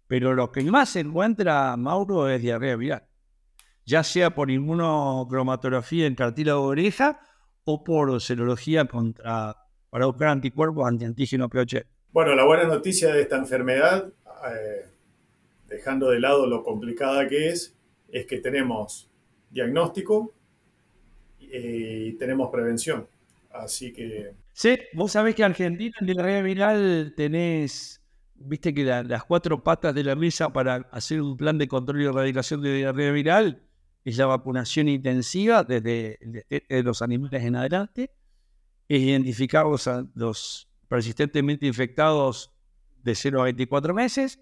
pero 0.08 0.34
lo 0.34 0.52
que 0.52 0.64
más 0.64 0.90
se 0.90 1.02
encuentra, 1.02 1.76
Mauro, 1.78 2.30
es 2.30 2.42
diarrea 2.42 2.76
viral. 2.76 3.08
Ya 3.86 4.04
sea 4.04 4.34
por 4.34 4.50
inmunocromatografía 4.50 6.08
en 6.08 6.16
cartílago 6.16 6.62
de 6.62 6.68
oreja 6.68 7.20
o 7.66 7.84
por 7.84 8.20
serología 8.22 8.86
contra 8.86 9.65
para 9.96 10.08
buscar 10.08 10.28
anticuerpos 10.28 10.86
anti-antígeno 10.86 11.48
PH. 11.48 11.86
Bueno, 12.12 12.36
la 12.36 12.44
buena 12.44 12.66
noticia 12.66 13.14
de 13.14 13.22
esta 13.22 13.38
enfermedad, 13.38 14.12
eh, 14.46 14.88
dejando 15.70 16.10
de 16.10 16.20
lado 16.20 16.48
lo 16.48 16.66
complicada 16.66 17.30
que 17.30 17.48
es, 17.48 17.74
es 18.10 18.26
que 18.26 18.40
tenemos 18.40 19.10
diagnóstico 19.52 20.34
y 21.40 22.12
tenemos 22.18 22.50
prevención. 22.52 23.08
Así 23.52 23.94
que... 23.94 24.34
Sí, 24.52 24.78
vos 24.96 25.14
sabés 25.14 25.34
que 25.34 25.46
Argentina 25.46 25.96
en 26.02 26.14
la 26.14 26.24
red 26.24 26.44
viral 26.44 27.14
tenés, 27.16 28.04
viste 28.34 28.74
que 28.74 28.84
las 28.84 29.24
cuatro 29.24 29.64
patas 29.64 29.96
de 29.96 30.04
la 30.04 30.18
mesa 30.18 30.52
para 30.52 30.90
hacer 30.92 31.22
un 31.22 31.38
plan 31.38 31.58
de 31.58 31.70
control 31.70 32.02
y 32.02 32.06
erradicación 32.08 32.62
de 32.62 32.76
diarrea 32.76 33.14
viral 33.14 33.64
es 34.04 34.18
la 34.18 34.26
vacunación 34.26 34.90
intensiva 34.90 35.64
desde, 35.64 36.20
desde 36.50 36.84
los 36.84 37.02
animales 37.02 37.42
en 37.46 37.56
adelante, 37.56 38.12
es 38.88 39.02
identificar 39.02 39.66
los, 39.66 39.90
los 40.14 40.70
persistentemente 40.88 41.66
infectados 41.66 42.54
de 43.04 43.16
0 43.16 43.42
a 43.42 43.44
24 43.46 43.94
meses, 43.94 44.40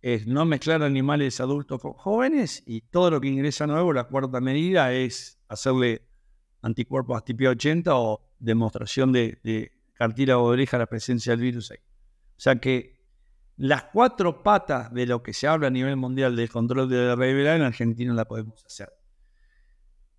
es 0.00 0.26
no 0.26 0.44
mezclar 0.44 0.82
animales 0.82 1.40
adultos 1.40 1.80
con 1.80 1.92
jóvenes 1.92 2.62
y 2.66 2.80
todo 2.80 3.10
lo 3.10 3.20
que 3.20 3.28
ingresa 3.28 3.66
nuevo, 3.66 3.92
la 3.92 4.04
cuarta 4.04 4.40
medida 4.40 4.92
es 4.92 5.38
hacerle 5.48 6.02
anticuerpos 6.60 7.24
tipo 7.24 7.44
80 7.44 7.96
o 7.96 8.20
demostración 8.38 9.12
de, 9.12 9.38
de 9.44 9.72
cartílago 9.94 10.48
de 10.48 10.54
oreja 10.54 10.78
la 10.78 10.86
presencia 10.86 11.32
del 11.32 11.40
virus 11.40 11.70
ahí. 11.70 11.78
O 11.78 12.40
sea 12.40 12.56
que 12.56 13.00
las 13.56 13.84
cuatro 13.84 14.42
patas 14.42 14.92
de 14.92 15.06
lo 15.06 15.22
que 15.22 15.32
se 15.32 15.46
habla 15.46 15.68
a 15.68 15.70
nivel 15.70 15.96
mundial 15.96 16.34
del 16.34 16.50
control 16.50 16.88
de 16.88 17.06
la 17.06 17.14
viral 17.14 17.60
en 17.60 17.62
Argentina 17.62 18.12
la 18.12 18.24
podemos 18.24 18.64
hacer. 18.64 18.92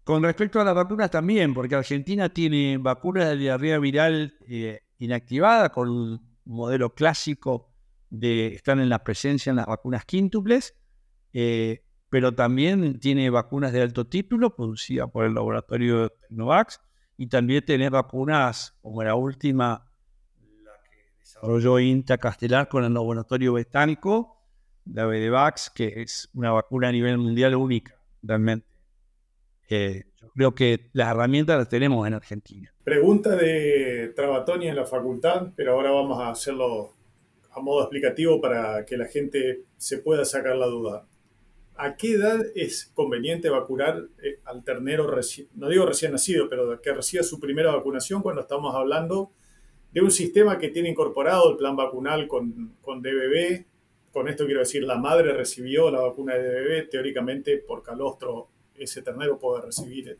Con 0.04 0.22
respecto 0.22 0.60
a 0.60 0.66
las 0.66 0.76
vacunas 0.76 1.10
también, 1.10 1.54
porque 1.54 1.76
Argentina 1.76 2.28
tiene 2.28 2.78
vacunas 2.78 3.30
de 3.30 3.38
diarrea 3.38 3.80
viral 3.80 4.36
eh, 4.48 4.82
inactivada 4.98 5.70
con 5.70 5.89
un 5.89 6.38
modelo 6.44 6.94
clásico 6.94 7.72
de 8.10 8.48
están 8.48 8.82
en 8.82 8.89
la 8.89 9.02
presencia 9.04 9.50
en 9.50 9.56
las 9.56 9.66
vacunas 9.66 10.04
quíntuples, 10.04 10.76
eh, 11.32 11.86
pero 12.10 12.36
también 12.36 13.00
tiene 13.00 13.30
vacunas 13.30 13.72
de 13.72 13.82
alto 13.82 14.06
título 14.06 14.54
producidas 14.54 15.10
por 15.10 15.26
el 15.26 15.34
laboratorio 15.34 16.10
Tecnovax 16.10 16.82
y 17.16 17.28
también 17.28 17.63
tiene 17.66 17.89
vacunas 17.89 18.76
como 18.82 19.04
la 19.04 19.16
última, 19.16 19.89
la 20.63 20.72
que 20.84 21.18
desarrolló 21.18 21.80
INTA 21.80 22.18
Castelar 22.18 22.68
con 22.68 22.84
el 22.84 22.94
laboratorio 22.94 23.54
británico, 23.54 24.38
la 24.86 25.06
BDVAX, 25.06 25.70
que 25.70 26.02
es 26.02 26.30
una 26.34 26.52
vacuna 26.52 26.89
a 26.89 26.92
nivel 26.92 27.18
mundial 27.18 27.56
única, 27.56 27.96
realmente 28.22 28.73
Eh, 29.69 30.04
creo 30.36 30.54
que 30.56 30.89
las 30.93 31.12
herramientas 31.12 31.58
las 31.58 31.69
tenemos 31.69 32.08
en 32.08 32.13
Argentina. 32.13 32.73
Pregunta 32.84 33.36
de 33.36 34.12
Trabatoni 34.15 34.67
en 34.67 34.76
la 34.76 34.86
facultad, 34.86 35.54
pero 35.56 35.73
ahora 35.73 35.91
vamos 35.91 36.19
a 36.19 36.30
hacerlo 36.30 36.93
a 37.52 37.60
modo 37.60 37.82
explicativo 37.82 38.41
para 38.41 38.86
que 38.86 38.97
la 38.97 39.06
gente 39.06 39.63
se 39.78 39.99
pueda 39.99 40.26
sacar 40.26 40.56
la 40.56 40.67
duda. 40.67 41.08
¿A 41.76 41.95
qué 41.95 42.13
edad 42.13 42.39
es 42.56 42.91
conveniente 42.93 43.49
vacunar 43.49 44.08
eh, 44.23 44.39
al 44.45 44.63
ternero, 44.63 45.10
no 45.56 45.69
digo 45.69 45.86
recién 45.86 46.12
nacido, 46.12 46.47
pero 46.49 46.80
que 46.82 46.93
reciba 46.93 47.23
su 47.23 47.39
primera 47.39 47.73
vacunación 47.76 48.21
cuando 48.21 48.41
estamos 48.41 48.76
hablando 48.76 49.32
de 49.91 50.02
un 50.02 50.12
sistema 50.12 50.58
que 50.58 50.69
tiene 50.69 50.89
incorporado 50.89 51.49
el 51.52 51.58
plan 51.58 51.76
vacunal 51.76 52.28
con, 52.28 52.76
con 52.82 53.02
DBB? 53.02 53.65
Con 54.12 54.28
esto 54.28 54.45
quiero 54.45 54.60
decir, 54.60 54.84
la 54.84 54.97
madre 54.97 55.34
recibió 55.34 55.89
la 55.89 56.02
vacuna 56.02 56.36
de 56.36 56.43
DBB, 56.43 56.89
teóricamente 56.89 57.58
por 57.58 57.82
calostro 57.82 58.49
ese 58.78 59.02
ternero 59.02 59.38
puede 59.38 59.66
recibir 59.66 60.18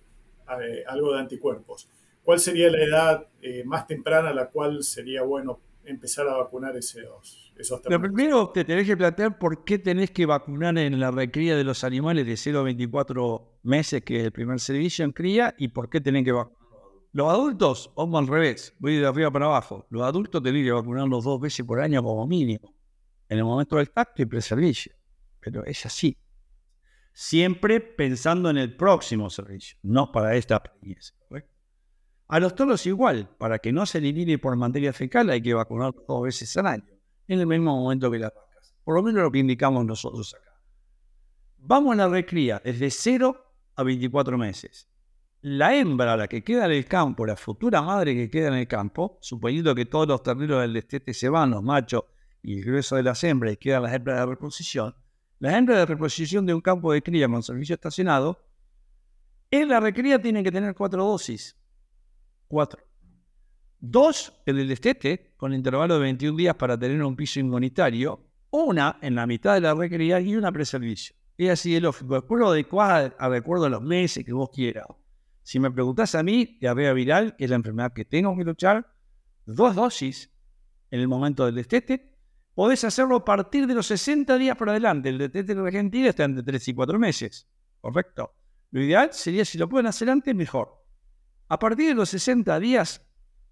eh, 0.62 0.84
algo 0.88 1.14
de 1.14 1.20
anticuerpos. 1.20 1.88
¿Cuál 2.24 2.40
sería 2.40 2.70
la 2.70 2.84
edad 2.84 3.28
eh, 3.42 3.64
más 3.66 3.86
temprana 3.86 4.30
a 4.30 4.34
la 4.34 4.50
cual 4.50 4.84
sería 4.84 5.24
bueno 5.24 5.60
empezar 5.86 6.28
a 6.28 6.38
vacunar 6.38 6.76
esos, 6.78 7.54
esos 7.58 7.82
Lo 7.90 8.00
primero 8.00 8.50
te 8.50 8.64
tenés 8.64 8.88
que 8.88 8.96
plantear 8.96 9.38
por 9.38 9.66
qué 9.66 9.78
tenés 9.80 10.12
que 10.12 10.26
vacunar 10.26 10.78
en 10.78 11.00
la 11.00 11.12
recría 11.12 11.58
de 11.58 11.64
los 11.64 11.84
animales 11.84 12.26
de 12.26 12.38
0 12.38 12.60
a 12.60 12.64
24 12.64 13.60
meses, 13.64 14.02
que 14.04 14.20
es 14.20 14.24
el 14.26 14.32
primer 14.32 14.60
servicio 14.60 15.04
en 15.04 15.12
cría, 15.12 15.54
y 15.58 15.68
por 15.70 15.90
qué 15.90 16.00
tenés 16.00 16.24
que 16.24 16.32
vacunar. 16.32 16.64
Los 17.12 17.30
adultos, 17.30 17.92
vamos 17.96 18.22
al 18.22 18.28
revés, 18.28 18.74
voy 18.80 18.98
de 18.98 19.06
arriba 19.06 19.30
para 19.30 19.46
abajo. 19.46 19.86
Los 19.90 20.02
adultos 20.02 20.42
tenés 20.42 20.64
que 20.64 20.72
vacunarlos 20.72 21.24
dos 21.24 21.40
veces 21.40 21.66
por 21.66 21.80
año 21.80 22.02
como 22.02 22.26
mínimo, 22.26 22.74
en 23.30 23.38
el 23.38 23.44
momento 23.44 23.76
del 23.76 23.92
tacto 23.92 24.22
y 24.22 24.26
preservicio. 24.26 24.94
Pero 25.40 25.64
es 25.66 25.86
así. 25.86 26.18
Siempre 27.14 27.80
pensando 27.80 28.50
en 28.50 28.58
el 28.58 28.76
próximo 28.76 29.30
servicio, 29.30 29.78
no 29.84 30.12
para 30.12 30.36
esta 30.36 30.58
experiencia. 30.58 31.16
A 32.28 32.40
los 32.40 32.56
toros 32.56 32.86
igual, 32.88 33.30
para 33.38 33.60
que 33.60 33.72
no 33.72 33.86
se 33.86 34.00
elimine 34.00 34.40
por 34.40 34.56
materia 34.56 34.92
fecal 34.92 35.30
hay 35.30 35.42
que 35.42 35.54
vacunar 35.54 35.94
dos 36.08 36.24
veces 36.24 36.58
al 36.58 36.66
año, 36.66 36.88
en 37.28 37.40
el 37.40 37.46
mismo 37.46 37.80
momento 37.80 38.10
que 38.10 38.18
las 38.18 38.34
vacas. 38.34 38.74
Por 38.84 38.96
lo 38.96 39.04
menos 39.04 39.22
lo 39.22 39.32
que 39.32 39.40
indicamos 39.40 39.86
nosotros 39.86 40.34
acá. 40.34 40.60
Vamos 41.58 41.94
a 41.94 41.96
la 41.96 42.08
recría 42.08 42.60
desde 42.64 42.90
0 42.90 43.38
a 43.76 43.84
24 43.84 44.38
meses. 44.38 44.90
La 45.42 45.76
hembra, 45.76 46.18
la 46.18 46.28
que 46.28 46.44
queda 46.44 46.66
en 46.66 46.72
el 46.72 46.86
campo, 46.86 47.26
la 47.26 47.36
futura 47.36 47.82
madre 47.82 48.16
que 48.16 48.30
queda 48.30 48.48
en 48.48 48.56
el 48.56 48.68
campo, 48.68 49.20
suponiendo 49.22 49.76
que 49.76 49.86
todos 49.86 50.08
los 50.08 50.24
terneros 50.24 50.62
del 50.62 50.74
destete 50.74 51.14
se 51.14 51.30
van, 51.30 51.52
los 51.52 51.62
machos 51.62 52.06
y 52.42 52.58
el 52.58 52.66
grueso 52.66 52.96
de 52.96 53.04
las 53.04 53.24
hembras 53.24 53.54
y 53.54 53.58
quedan 53.58 53.84
las 53.84 53.94
hembras 53.94 54.20
de 54.20 54.26
reposición, 54.26 54.96
las 55.40 55.54
hembras 55.54 55.80
de 55.80 55.86
reposición 55.86 56.46
de 56.46 56.54
un 56.54 56.62
campo 56.62 56.94
de 56.94 57.02
cría 57.02 57.28
con 57.28 57.44
servicio 57.44 57.76
estacionado, 57.76 58.40
en 59.52 59.70
la 59.70 59.80
recría 59.80 60.22
tienen 60.22 60.44
que 60.44 60.52
tener 60.52 60.74
cuatro 60.74 61.06
dosis 61.06 61.56
Cuatro. 62.48 62.84
Dos 63.80 64.32
en 64.46 64.60
el 64.60 64.68
destete, 64.68 65.34
con 65.38 65.54
intervalo 65.54 65.96
de 65.96 66.02
21 66.02 66.38
días 66.38 66.56
para 66.56 66.78
tener 66.78 67.04
un 67.04 67.16
piso 67.16 67.40
inmunitario. 67.40 68.30
Una 68.52 69.00
en 69.02 69.16
la 69.16 69.26
mitad 69.26 69.56
de 69.56 69.62
la 69.62 69.74
recría 69.74 70.20
y 70.20 70.36
una 70.36 70.52
preservicio. 70.52 71.16
Es 71.36 71.50
así 71.50 71.74
de 71.74 71.82
lógico. 71.82 72.14
Después 72.14 72.40
lo 72.40 72.50
adecuado 72.50 73.12
a 73.18 73.28
recuerdo 73.28 73.66
a 73.66 73.70
los 73.70 73.82
meses 73.82 74.24
que 74.24 74.34
vos 74.34 74.52
quieras. 74.52 74.86
Si 75.42 75.60
me 75.60 75.72
preguntás 75.72 76.14
a 76.14 76.22
mí, 76.22 76.58
diarrea 76.62 76.94
viral, 76.94 77.36
que 77.36 77.46
es 77.46 77.50
la 77.50 77.56
enfermedad 77.56 77.92
que 77.92 78.06
tengo 78.06 78.38
que 78.38 78.44
luchar, 78.44 78.94
dos 79.46 79.74
dosis 79.74 80.32
en 80.92 81.00
el 81.00 81.08
momento 81.08 81.46
del 81.46 81.56
destete, 81.56 82.13
podés 82.56 82.84
hacerlo 82.84 83.18
a 83.18 83.26
partir 83.26 83.68
de 83.68 83.74
los 83.74 83.88
60 83.88 84.38
días 84.38 84.58
por 84.58 84.70
adelante. 84.70 85.10
El 85.10 85.18
destete 85.18 85.54
en 85.54 85.60
Argentina 85.60 86.10
está 86.10 86.24
entre 86.24 86.44
3 86.44 86.68
y 86.68 86.74
4 86.74 87.00
meses. 87.00 87.48
Correcto. 87.82 88.34
Lo 88.72 88.82
ideal 88.82 89.10
sería, 89.12 89.46
si 89.46 89.58
lo 89.58 89.70
pueden 89.70 89.88
hacer 89.88 90.10
antes, 90.10 90.34
mejor. 90.34 90.84
A 91.48 91.60
partir 91.60 91.90
de 91.90 91.96
los 91.96 92.10
60 92.10 92.60
días, 92.60 93.06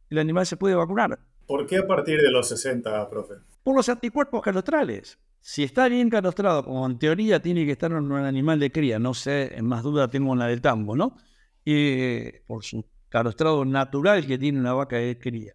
el 0.10 0.18
animal 0.18 0.46
se 0.46 0.58
puede 0.58 0.76
vacunar. 0.76 1.20
¿Por 1.46 1.68
qué 1.68 1.78
a 1.78 1.88
partir 1.88 2.22
de 2.22 2.32
los 2.32 2.48
60, 2.48 3.10
profe? 3.10 3.36
Por 3.64 3.76
los 3.76 3.88
anticuerpos 3.90 4.42
calostrales. 4.42 5.20
Si 5.40 5.64
está 5.64 5.88
bien 5.88 6.10
calostrado, 6.10 6.64
como 6.64 6.86
en 6.86 7.00
teoría 7.00 7.42
tiene 7.42 7.66
que 7.66 7.72
estar 7.72 7.92
en 7.92 8.12
un 8.12 8.14
animal 8.14 8.60
de 8.60 8.72
cría, 8.72 9.00
no 9.00 9.14
sé, 9.14 9.56
en 9.56 9.66
más 9.66 9.84
duda 9.84 10.08
tengo 10.08 10.36
la 10.36 10.48
del 10.48 10.62
tambo, 10.62 10.96
¿no? 10.96 11.18
Y 11.66 12.32
por 12.48 12.64
su 12.64 12.86
calostrado 13.10 13.66
natural 13.66 14.26
que 14.26 14.38
tiene 14.38 14.60
una 14.60 14.74
vaca 14.74 14.98
de 14.98 15.18
cría. 15.20 15.54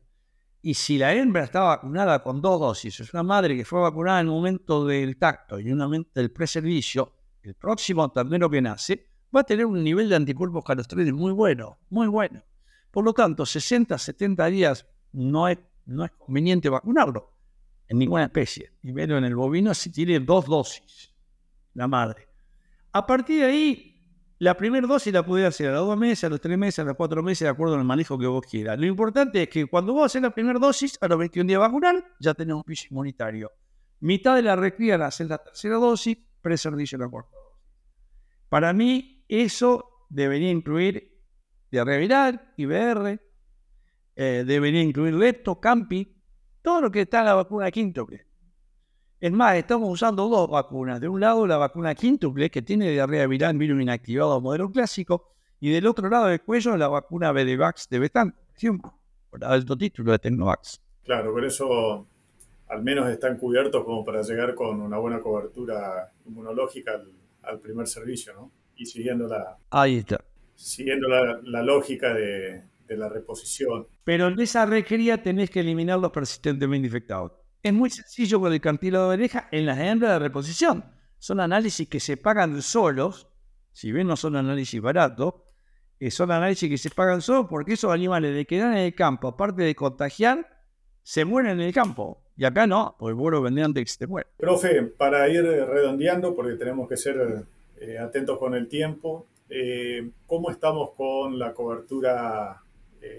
Y 0.66 0.74
si 0.74 0.98
la 0.98 1.14
hembra 1.14 1.44
está 1.44 1.60
vacunada 1.60 2.24
con 2.24 2.42
dos 2.42 2.58
dosis, 2.58 2.98
es 2.98 3.14
una 3.14 3.22
madre 3.22 3.56
que 3.56 3.64
fue 3.64 3.78
vacunada 3.80 4.18
en 4.18 4.26
el 4.26 4.32
momento 4.32 4.84
del 4.84 5.16
tacto 5.16 5.60
y 5.60 5.62
en 5.62 5.68
el 5.68 5.76
momento 5.76 6.10
del 6.14 6.32
preservicio, 6.32 7.12
el 7.44 7.54
próximo 7.54 8.10
ternero 8.10 8.50
que 8.50 8.60
nace 8.60 9.06
va 9.32 9.42
a 9.42 9.44
tener 9.44 9.64
un 9.64 9.84
nivel 9.84 10.08
de 10.08 10.16
anticuerpos 10.16 10.64
calostrales 10.64 11.12
muy 11.12 11.30
bueno, 11.30 11.78
muy 11.90 12.08
bueno. 12.08 12.42
Por 12.90 13.04
lo 13.04 13.12
tanto, 13.12 13.46
60, 13.46 13.96
70 13.96 14.46
días 14.46 14.84
no 15.12 15.46
es, 15.46 15.56
no 15.84 16.04
es 16.04 16.10
conveniente 16.10 16.68
vacunarlo 16.68 17.30
en 17.86 17.98
ninguna 17.98 18.24
especie, 18.24 18.72
y 18.82 18.92
menos 18.92 19.18
en 19.18 19.24
el 19.24 19.36
bovino 19.36 19.72
si 19.72 19.92
tiene 19.92 20.18
dos 20.18 20.46
dosis, 20.46 21.14
la 21.74 21.86
madre. 21.86 22.26
A 22.90 23.06
partir 23.06 23.42
de 23.42 23.46
ahí, 23.46 23.95
la 24.38 24.56
primera 24.56 24.86
dosis 24.86 25.12
la 25.12 25.24
puede 25.24 25.46
hacer 25.46 25.68
a 25.68 25.72
los 25.72 25.86
dos 25.86 25.96
meses, 25.96 26.24
a 26.24 26.28
los 26.28 26.40
tres 26.40 26.58
meses, 26.58 26.80
a 26.80 26.84
los 26.84 26.96
cuatro 26.96 27.22
meses, 27.22 27.46
de 27.46 27.48
acuerdo 27.48 27.74
al 27.76 27.84
manejo 27.84 28.18
que 28.18 28.26
vos 28.26 28.44
quieras. 28.44 28.78
Lo 28.78 28.86
importante 28.86 29.42
es 29.42 29.48
que 29.48 29.64
cuando 29.66 29.94
vos 29.94 30.06
haces 30.06 30.20
la 30.20 30.30
primera 30.30 30.58
dosis, 30.58 30.98
a 31.00 31.08
los 31.08 31.18
21 31.18 31.48
días 31.48 31.60
vacunar, 31.60 32.04
ya 32.20 32.34
tenés 32.34 32.56
un 32.56 32.62
piso 32.62 32.88
inmunitario. 32.90 33.52
Mitad 34.00 34.36
de 34.36 34.42
la 34.42 34.54
recría 34.54 34.98
la 34.98 35.06
hacer 35.06 35.28
la 35.28 35.38
tercera 35.38 35.76
dosis, 35.76 36.18
preservicio 36.42 36.98
la 36.98 37.08
cuarta 37.08 37.30
dosis. 37.34 37.62
Para 38.50 38.72
mí, 38.74 39.24
eso 39.28 40.06
debería 40.10 40.50
incluir 40.50 41.16
diarrea 41.70 41.98
viral, 41.98 42.52
IBR, 42.58 43.20
eh, 44.16 44.44
debería 44.46 44.82
incluir 44.82 45.14
lepto, 45.14 45.60
campi, 45.60 46.14
todo 46.62 46.82
lo 46.82 46.90
que 46.90 47.02
está 47.02 47.20
en 47.20 47.24
la 47.26 47.34
vacuna 47.34 47.70
quíntuple. 47.70 48.25
Es 49.20 49.32
más, 49.32 49.56
estamos 49.56 49.90
usando 49.90 50.28
dos 50.28 50.50
vacunas. 50.50 51.00
De 51.00 51.08
un 51.08 51.20
lado, 51.20 51.46
la 51.46 51.56
vacuna 51.56 51.94
quíntuple, 51.94 52.50
que 52.50 52.62
tiene 52.62 52.90
diarrea 52.90 53.26
viral, 53.26 53.56
virus 53.56 53.80
inactivado, 53.80 54.40
modelo 54.40 54.70
clásico, 54.70 55.32
y 55.58 55.70
del 55.70 55.86
otro 55.86 56.08
lado 56.08 56.26
del 56.26 56.42
cuello, 56.42 56.76
la 56.76 56.88
vacuna 56.88 57.32
BDVAX 57.32 57.88
de 57.88 57.98
Betan, 57.98 58.30
por 58.30 58.56
ejemplo, 58.56 58.94
por 59.30 59.44
alto 59.44 59.76
título 59.76 60.12
de 60.12 60.18
Tecnovax. 60.18 60.80
Claro, 61.04 61.32
por 61.32 61.44
eso 61.44 62.06
al 62.68 62.82
menos 62.82 63.08
están 63.08 63.38
cubiertos 63.38 63.84
como 63.84 64.04
para 64.04 64.22
llegar 64.22 64.54
con 64.54 64.80
una 64.80 64.98
buena 64.98 65.20
cobertura 65.20 66.12
inmunológica 66.26 67.00
al 67.42 67.60
primer 67.60 67.86
servicio, 67.86 68.34
¿no? 68.34 68.50
y 68.76 68.86
siguiendo 68.86 69.26
la, 69.26 69.56
Ahí 69.70 69.98
está. 69.98 70.22
Siguiendo 70.54 71.08
la, 71.08 71.62
lógica 71.62 72.14
de, 72.14 72.62
la 72.88 73.08
reposición. 73.08 73.86
Pero 74.04 74.28
en 74.28 74.40
esa 74.40 74.64
recría 74.66 75.22
tenés 75.22 75.50
que 75.50 75.60
eliminar 75.60 75.98
los 75.98 76.12
persistentemente 76.12 76.86
infectados. 76.86 77.32
Es 77.62 77.72
muy 77.72 77.90
sencillo 77.90 78.40
con 78.40 78.52
el 78.52 78.60
cartílago 78.60 79.08
de 79.08 79.14
oreja 79.14 79.48
en 79.50 79.66
las 79.66 79.78
hembras 79.78 80.12
de 80.12 80.18
reposición. 80.20 80.84
Son 81.18 81.40
análisis 81.40 81.88
que 81.88 82.00
se 82.00 82.16
pagan 82.16 82.62
solos, 82.62 83.28
si 83.72 83.92
bien 83.92 84.06
no 84.06 84.16
son 84.16 84.36
análisis 84.36 84.80
baratos, 84.80 85.34
eh, 85.98 86.10
son 86.10 86.30
análisis 86.30 86.68
que 86.68 86.78
se 86.78 86.90
pagan 86.90 87.22
solos 87.22 87.46
porque 87.48 87.72
esos 87.72 87.92
animales 87.92 88.34
de 88.34 88.44
quedan 88.44 88.72
en 88.72 88.84
el 88.84 88.94
campo, 88.94 89.28
aparte 89.28 89.62
de 89.62 89.74
contagiar, 89.74 90.46
se 91.02 91.24
mueren 91.24 91.60
en 91.60 91.66
el 91.66 91.72
campo. 91.72 92.22
Y 92.36 92.44
acá 92.44 92.66
no, 92.66 92.96
porque 92.98 93.14
vos 93.14 93.32
lo 93.32 93.40
vendés 93.40 93.64
antes 93.64 93.84
que 93.84 93.90
se 93.90 93.98
te 93.98 94.06
muera. 94.06 94.28
Profe, 94.36 94.82
para 94.82 95.26
ir 95.28 95.42
redondeando, 95.42 96.34
porque 96.34 96.54
tenemos 96.56 96.86
que 96.88 96.96
ser 96.98 97.46
eh, 97.80 97.98
atentos 97.98 98.38
con 98.38 98.54
el 98.54 98.68
tiempo. 98.68 99.26
Eh, 99.48 100.10
¿Cómo 100.26 100.50
estamos 100.50 100.90
con 100.96 101.38
la 101.38 101.54
cobertura 101.54 102.62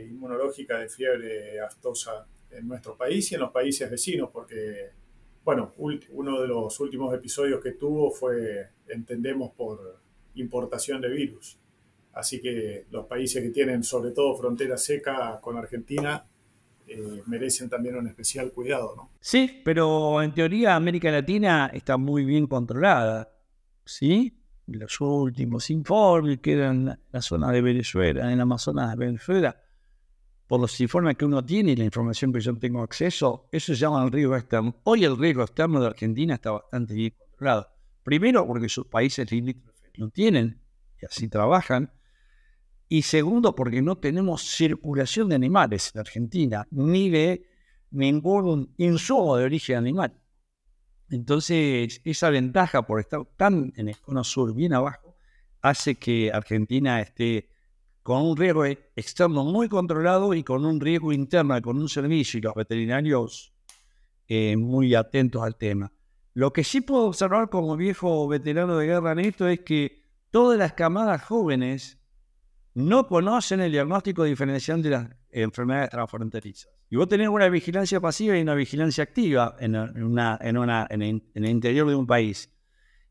inmunológica 0.10 0.80
de 0.80 0.90
fiebre 0.90 1.62
aftosa 1.62 2.26
en 2.52 2.68
nuestro 2.68 2.96
país 2.98 3.32
y 3.32 3.36
en 3.36 3.42
los 3.42 3.52
países 3.52 3.90
vecinos? 3.90 4.30
Porque, 4.32 4.92
bueno, 5.44 5.74
uno 5.78 6.42
de 6.42 6.48
los 6.48 6.80
últimos 6.80 7.14
episodios 7.14 7.62
que 7.62 7.72
tuvo 7.72 8.12
fue, 8.12 8.70
entendemos, 8.88 9.52
por 9.52 10.00
importación 10.36 11.02
de 11.02 11.10
virus. 11.10 11.58
Así 12.14 12.42
que 12.42 12.86
los 12.92 13.06
países 13.06 13.44
que 13.44 13.50
tienen 13.50 13.84
sobre 13.84 14.12
todo 14.12 14.36
frontera 14.36 14.78
seca 14.78 15.40
con 15.42 15.58
Argentina 15.58 16.26
merecen 17.26 17.70
también 17.70 17.98
un 17.98 18.08
especial 18.08 18.52
cuidado, 18.52 18.94
¿no? 18.96 19.12
Sí, 19.20 19.62
pero 19.64 20.22
en 20.22 20.34
teoría 20.34 20.76
América 20.76 21.12
Latina 21.12 21.70
está 21.74 21.98
muy 21.98 22.24
bien 22.24 22.48
controlada, 22.48 23.30
¿sí? 23.84 24.34
los 24.68 25.00
últimos 25.00 25.70
informes 25.70 26.40
que 26.40 26.54
eran 26.54 26.90
en 26.90 27.00
la 27.12 27.22
zona 27.22 27.52
de 27.52 27.62
Venezuela, 27.62 28.26
en 28.26 28.32
el 28.32 28.42
Amazonas 28.42 28.92
de 28.92 29.06
Venezuela, 29.06 29.56
por 30.48 30.62
los 30.62 30.80
informes 30.80 31.18
que 31.18 31.26
uno 31.26 31.44
tiene 31.44 31.74
y 31.74 31.76
la 31.76 31.84
información 31.84 32.32
que 32.32 32.40
yo 32.40 32.58
tengo 32.58 32.82
acceso, 32.82 33.50
eso 33.52 33.74
se 33.74 33.80
llama 33.80 34.04
el 34.04 34.12
riesgo 34.12 34.36
externo. 34.36 34.76
Hoy 34.84 35.04
el 35.04 35.18
riesgo 35.18 35.44
externo 35.44 35.82
de 35.82 35.88
Argentina 35.88 36.36
está 36.36 36.52
bastante 36.52 36.94
bien 36.94 37.14
controlado. 37.18 37.68
Primero, 38.04 38.48
porque 38.48 38.70
sus 38.70 38.88
países 38.88 39.30
limítrofes 39.30 39.92
lo 39.96 40.10
tienen 40.10 40.62
y 41.02 41.06
así 41.06 41.28
trabajan. 41.28 41.92
Y 42.88 43.02
segundo, 43.02 43.54
porque 43.54 43.82
no 43.82 43.98
tenemos 43.98 44.44
circulación 44.44 45.28
de 45.28 45.36
animales 45.36 45.92
en 45.94 46.00
Argentina, 46.00 46.66
ni 46.72 47.10
de 47.10 47.46
ningún 47.92 48.74
insumo 48.78 49.36
de 49.36 49.44
origen 49.44 49.76
animal. 49.76 50.18
Entonces, 51.10 52.02
esa 52.06 52.30
ventaja 52.30 52.84
por 52.84 53.02
estar 53.02 53.26
tan 53.36 53.74
en 53.76 53.90
el 53.90 54.00
cono 54.00 54.24
sur, 54.24 54.54
bien 54.54 54.74
abajo, 54.74 55.18
hace 55.62 55.96
que 55.96 56.32
Argentina 56.32 57.02
esté 57.02 57.50
con 58.08 58.22
un 58.22 58.38
riesgo 58.38 58.64
externo 58.64 59.44
muy 59.44 59.68
controlado 59.68 60.34
y 60.34 60.42
con 60.42 60.64
un 60.64 60.80
riesgo 60.80 61.12
interno, 61.12 61.62
con 61.62 61.78
un 61.78 61.90
servicio 61.90 62.38
y 62.38 62.42
los 62.42 62.56
veterinarios 62.56 63.54
eh, 64.30 64.56
muy 64.56 64.96
atentos 64.96 65.44
al 65.44 65.58
tema. 65.58 65.92
Lo 66.34 66.54
que 66.54 66.64
sí 66.64 66.80
puedo 66.80 67.08
observar 67.08 67.50
como 67.50 67.76
viejo 67.76 68.26
veterano 68.30 68.78
de 68.78 68.86
guerra 68.88 69.12
en 69.12 69.20
esto 69.20 69.46
es 69.50 69.60
que 69.60 70.04
todas 70.32 70.58
las 70.58 70.72
camadas 70.72 71.22
jóvenes 71.26 72.00
no 72.76 73.08
conocen 73.08 73.60
el 73.60 73.74
diagnóstico 73.74 74.24
diferencial 74.24 74.82
de 74.82 74.90
las 74.90 75.10
enfermedades 75.30 75.90
transfronterizas. 75.90 76.72
Y 76.90 76.96
vos 76.96 77.10
tenés 77.10 77.28
una 77.28 77.50
vigilancia 77.50 78.00
pasiva 78.00 78.38
y 78.38 78.42
una 78.42 78.56
vigilancia 78.56 79.04
activa 79.04 79.58
en, 79.60 79.76
una, 79.76 80.40
en, 80.42 80.58
una, 80.58 80.88
en, 80.90 81.02
el, 81.02 81.46
interior 81.46 81.90
de 81.90 81.96
un 81.96 82.08
país. 82.08 82.57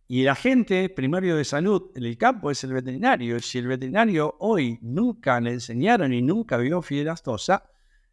Y 0.09 0.23
el 0.23 0.29
agente 0.29 0.89
primario 0.89 1.37
de 1.37 1.45
salud 1.45 1.91
en 1.95 2.05
el 2.05 2.17
campo 2.17 2.51
es 2.51 2.63
el 2.63 2.73
veterinario. 2.73 3.41
Si 3.41 3.59
el 3.59 3.67
veterinario 3.67 4.37
hoy 4.39 4.79
nunca 4.83 5.41
le 5.41 5.53
enseñaron 5.53 6.13
y 6.13 6.23
nunca 6.23 6.57
vio 6.57 6.81
fibrostosa, 6.81 7.65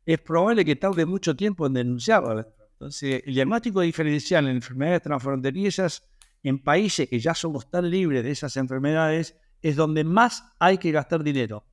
es 0.05 0.19
probable 0.19 0.65
que 0.65 0.75
tarde 0.75 1.05
mucho 1.05 1.35
tiempo 1.35 1.67
en 1.67 1.73
denunciarla. 1.73 2.47
Entonces, 2.73 3.21
el 3.25 3.35
diagnóstico 3.35 3.81
diferencial 3.81 4.47
en 4.47 4.55
enfermedades 4.55 5.03
transfronterizas 5.03 6.03
en 6.41 6.59
países 6.59 7.07
que 7.07 7.19
ya 7.19 7.33
somos 7.33 7.69
tan 7.69 7.89
libres 7.89 8.23
de 8.23 8.31
esas 8.31 8.57
enfermedades 8.57 9.35
es 9.61 9.75
donde 9.75 10.03
más 10.03 10.43
hay 10.59 10.77
que 10.77 10.91
gastar 10.91 11.23
dinero. 11.23 11.63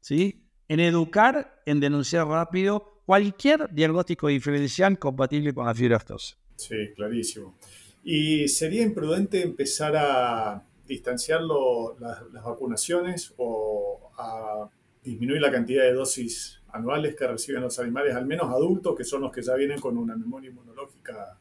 ¿Sí? 0.00 0.46
En 0.68 0.80
educar, 0.80 1.62
en 1.66 1.80
denunciar 1.80 2.26
rápido 2.26 3.02
cualquier 3.06 3.72
diagnóstico 3.72 4.28
diferencial 4.28 4.98
compatible 4.98 5.54
con 5.54 5.66
la 5.66 5.74
fiebre 5.74 5.96
aftosa. 5.96 6.36
Sí, 6.56 6.76
clarísimo. 6.94 7.56
¿Y 8.02 8.48
sería 8.48 8.82
imprudente 8.82 9.42
empezar 9.42 9.94
a 9.96 10.62
distanciar 10.86 11.42
las, 11.42 12.22
las 12.32 12.44
vacunaciones 12.44 13.32
o 13.36 14.10
a 14.18 14.68
disminuir 15.02 15.40
la 15.40 15.50
cantidad 15.50 15.84
de 15.84 15.92
dosis 15.92 16.60
anuales 16.72 17.16
que 17.16 17.26
reciben 17.26 17.62
los 17.62 17.78
animales, 17.78 18.14
al 18.14 18.26
menos 18.26 18.48
adultos, 18.50 18.94
que 18.96 19.04
son 19.04 19.22
los 19.22 19.32
que 19.32 19.42
ya 19.42 19.54
vienen 19.54 19.80
con 19.80 19.96
una 19.96 20.16
memoria 20.16 20.50
inmunológica 20.50 21.38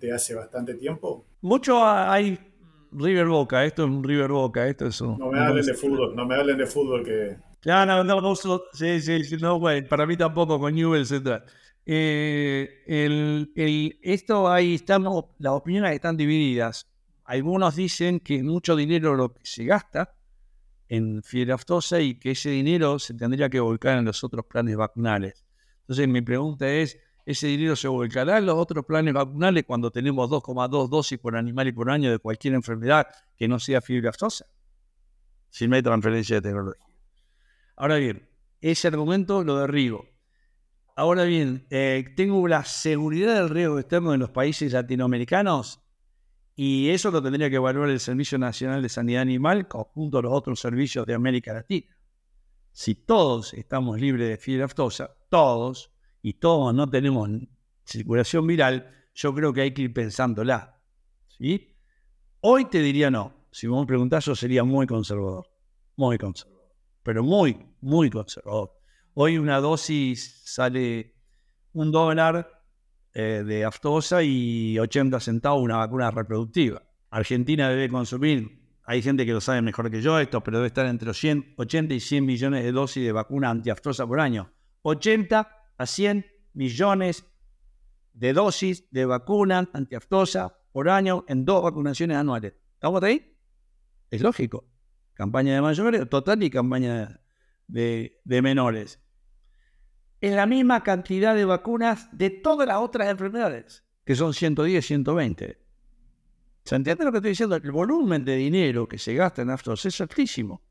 de 0.00 0.12
hace 0.12 0.34
bastante 0.34 0.74
tiempo? 0.74 1.24
Mucho 1.40 1.84
hay 1.84 2.38
River 2.92 3.26
Boca, 3.26 3.64
esto 3.64 3.84
es 3.84 3.90
un 3.90 4.04
River 4.04 4.30
Boca, 4.30 4.66
esto 4.66 4.86
es 4.86 5.00
un... 5.00 5.18
No 5.18 5.30
me 5.30 5.40
hablen 5.40 5.64
de 5.64 5.74
fútbol, 5.74 6.14
no 6.14 6.26
me 6.26 6.34
hablen 6.34 6.58
de 6.58 6.66
fútbol 6.66 7.04
que... 7.04 7.36
Ya, 7.62 7.86
no, 7.86 8.04
no, 8.04 8.20
no, 8.20 8.34
sí, 8.34 9.00
sí, 9.00 9.36
no, 9.40 9.58
bueno, 9.58 9.86
para 9.88 10.06
mí 10.06 10.16
tampoco 10.16 10.58
con 10.58 10.74
Newell 10.74 11.06
Central. 11.06 11.44
Eh, 11.86 13.98
esto 14.02 14.50
ahí 14.50 14.74
estamos, 14.74 15.26
las 15.38 15.52
opiniones 15.52 15.92
están 15.92 16.16
divididas. 16.16 16.88
Algunos 17.24 17.76
dicen 17.76 18.20
que 18.20 18.42
mucho 18.42 18.76
dinero 18.76 19.14
lo 19.14 19.34
que 19.34 19.40
se 19.44 19.64
gasta 19.64 20.14
en 20.88 21.22
fiebre 21.22 21.52
aftosa 21.52 22.00
y 22.00 22.18
que 22.18 22.32
ese 22.32 22.50
dinero 22.50 22.98
se 22.98 23.14
tendría 23.14 23.48
que 23.48 23.60
volcar 23.60 23.98
en 23.98 24.04
los 24.04 24.22
otros 24.24 24.44
planes 24.46 24.76
vacunales. 24.76 25.44
Entonces 25.80 26.08
mi 26.08 26.20
pregunta 26.20 26.68
es, 26.68 26.98
¿ese 27.26 27.46
dinero 27.46 27.76
se 27.76 27.88
volcará 27.88 28.38
en 28.38 28.46
los 28.46 28.56
otros 28.56 28.84
planes 28.84 29.14
vacunales 29.14 29.64
cuando 29.64 29.90
tenemos 29.90 30.30
2,2 30.30 30.88
dosis 30.88 31.18
por 31.18 31.36
animal 31.36 31.68
y 31.68 31.72
por 31.72 31.90
año 31.90 32.10
de 32.10 32.18
cualquier 32.18 32.54
enfermedad 32.54 33.06
que 33.36 33.48
no 33.48 33.58
sea 33.58 33.80
fiebre 33.80 34.08
aftosa? 34.08 34.46
Si 35.50 35.68
no 35.68 35.76
hay 35.76 35.82
transferencia 35.82 36.36
de 36.36 36.42
tecnología. 36.42 36.84
Ahora 37.76 37.96
bien, 37.96 38.28
ese 38.60 38.88
argumento 38.88 39.44
lo 39.44 39.58
derribo. 39.58 40.06
Ahora 40.96 41.24
bien, 41.24 41.66
eh, 41.70 42.04
tengo 42.16 42.46
la 42.46 42.64
seguridad 42.64 43.34
del 43.34 43.50
riesgo 43.50 43.78
externo 43.78 44.14
en 44.14 44.20
los 44.20 44.30
países 44.30 44.72
latinoamericanos 44.72 45.80
y 46.54 46.90
eso 46.90 47.10
lo 47.10 47.20
tendría 47.20 47.50
que 47.50 47.56
evaluar 47.56 47.90
el 47.90 47.98
Servicio 47.98 48.38
Nacional 48.38 48.80
de 48.80 48.88
Sanidad 48.88 49.22
Animal 49.22 49.66
junto 49.70 50.18
a 50.18 50.22
los 50.22 50.32
otros 50.32 50.60
servicios 50.60 51.04
de 51.04 51.14
América 51.14 51.52
Latina. 51.52 51.96
Si 52.70 52.94
todos 52.94 53.54
estamos 53.54 54.00
libres 54.00 54.28
de 54.28 54.36
fiebre 54.36 54.64
aftosa, 54.64 55.16
todos, 55.28 55.94
y 56.24 56.32
todos 56.32 56.74
no 56.74 56.88
tenemos 56.88 57.28
circulación 57.84 58.46
viral, 58.46 58.90
yo 59.14 59.34
creo 59.34 59.52
que 59.52 59.60
hay 59.60 59.74
que 59.74 59.82
ir 59.82 59.92
pensándola. 59.92 60.80
¿sí? 61.28 61.76
Hoy 62.40 62.64
te 62.64 62.80
diría 62.80 63.10
no. 63.10 63.44
Si 63.50 63.66
vos 63.66 63.80
me 63.80 63.86
preguntás, 63.86 64.24
yo 64.24 64.34
sería 64.34 64.64
muy 64.64 64.86
conservador. 64.86 65.46
Muy 65.96 66.16
conservador. 66.16 66.72
Pero 67.02 67.22
muy, 67.22 67.58
muy 67.82 68.08
conservador. 68.08 68.72
Hoy 69.16 69.38
una 69.38 69.60
dosis 69.60 70.42
sale 70.44 71.14
un 71.72 71.92
dólar 71.92 72.64
eh, 73.12 73.44
de 73.46 73.64
aftosa 73.64 74.24
y 74.24 74.76
80 74.76 75.20
centavos 75.20 75.62
una 75.62 75.76
vacuna 75.76 76.10
reproductiva. 76.10 76.82
Argentina 77.10 77.68
debe 77.68 77.88
consumir, 77.88 78.60
hay 78.82 79.02
gente 79.02 79.24
que 79.24 79.32
lo 79.32 79.40
sabe 79.40 79.62
mejor 79.62 79.88
que 79.88 80.02
yo 80.02 80.18
esto, 80.18 80.42
pero 80.42 80.58
debe 80.58 80.66
estar 80.66 80.86
entre 80.86 81.10
80 81.10 81.94
y 81.94 82.00
100 82.00 82.26
millones 82.26 82.64
de 82.64 82.72
dosis 82.72 83.04
de 83.04 83.12
vacuna 83.12 83.50
antiaftosa 83.50 84.04
por 84.04 84.18
año. 84.18 84.52
80 84.82 85.48
a 85.78 85.86
100 85.86 86.26
millones 86.54 87.24
de 88.14 88.32
dosis 88.32 88.90
de 88.90 89.06
vacuna 89.06 89.70
antiaftosa 89.72 90.58
por 90.72 90.88
año 90.88 91.24
en 91.28 91.44
dos 91.44 91.62
vacunaciones 91.62 92.16
anuales. 92.16 92.54
¿Estamos 92.74 93.00
ahí? 93.04 93.38
Es 94.10 94.22
lógico. 94.22 94.64
Campaña 95.12 95.54
de 95.54 95.60
mayores 95.60 96.08
total 96.08 96.42
y 96.42 96.50
campaña 96.50 97.20
de 97.68 98.20
menores 98.24 99.03
es 100.20 100.34
la 100.34 100.46
misma 100.46 100.82
cantidad 100.82 101.34
de 101.34 101.44
vacunas 101.44 102.08
de 102.12 102.30
todas 102.30 102.66
las 102.66 102.78
otras 102.78 103.08
enfermedades, 103.08 103.84
que 104.04 104.14
son 104.14 104.34
110, 104.34 104.86
120. 104.86 105.58
¿Se 106.64 106.76
entiende 106.76 107.04
lo 107.04 107.12
que 107.12 107.18
estoy 107.18 107.30
diciendo? 107.30 107.56
El 107.56 107.72
volumen 107.72 108.24
de 108.24 108.36
dinero 108.36 108.88
que 108.88 108.98
se 108.98 109.14
gasta 109.14 109.42
en 109.42 109.50
aftos 109.50 109.84
es 109.84 110.00
altísimo. 110.00 110.62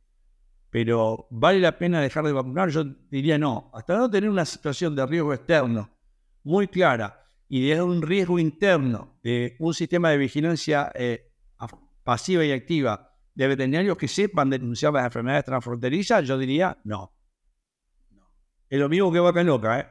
Pero 0.72 1.28
¿vale 1.30 1.60
la 1.60 1.78
pena 1.78 2.02
dejar 2.02 2.26
de 2.26 2.32
vacunar? 2.32 2.70
Yo 2.70 2.84
diría 2.84 3.38
no. 3.38 3.70
Hasta 3.76 3.96
no 3.96 4.10
tener 4.10 4.28
una 4.28 4.44
situación 4.44 4.96
de 4.96 5.06
riesgo 5.06 5.32
externo 5.32 5.92
muy 6.44 6.68
clara 6.68 7.30
y 7.48 7.68
de 7.68 7.80
un 7.80 8.02
riesgo 8.02 8.40
interno 8.40 9.20
de 9.22 9.56
un 9.60 9.76
sistema 9.76 10.10
de 10.10 10.18
vigilancia 10.18 10.92
eh, 10.96 11.32
pasiva 12.04 12.44
y 12.44 12.52
activa 12.52 13.14
de 13.36 13.48
veterinarios 13.48 13.98
que 13.98 14.08
sepan 14.08 14.50
denunciar 14.50 14.94
las 14.94 15.06
enfermedades 15.06 15.46
transfronterizas, 15.46 16.28
yo 16.28 16.38
diría 16.38 16.78
no. 16.84 17.14
Es 18.74 18.80
lo 18.80 18.90
mismo 18.90 19.14
que 19.14 19.20
vaca 19.20 19.44
loca, 19.44 19.80
¿eh? 19.80 19.86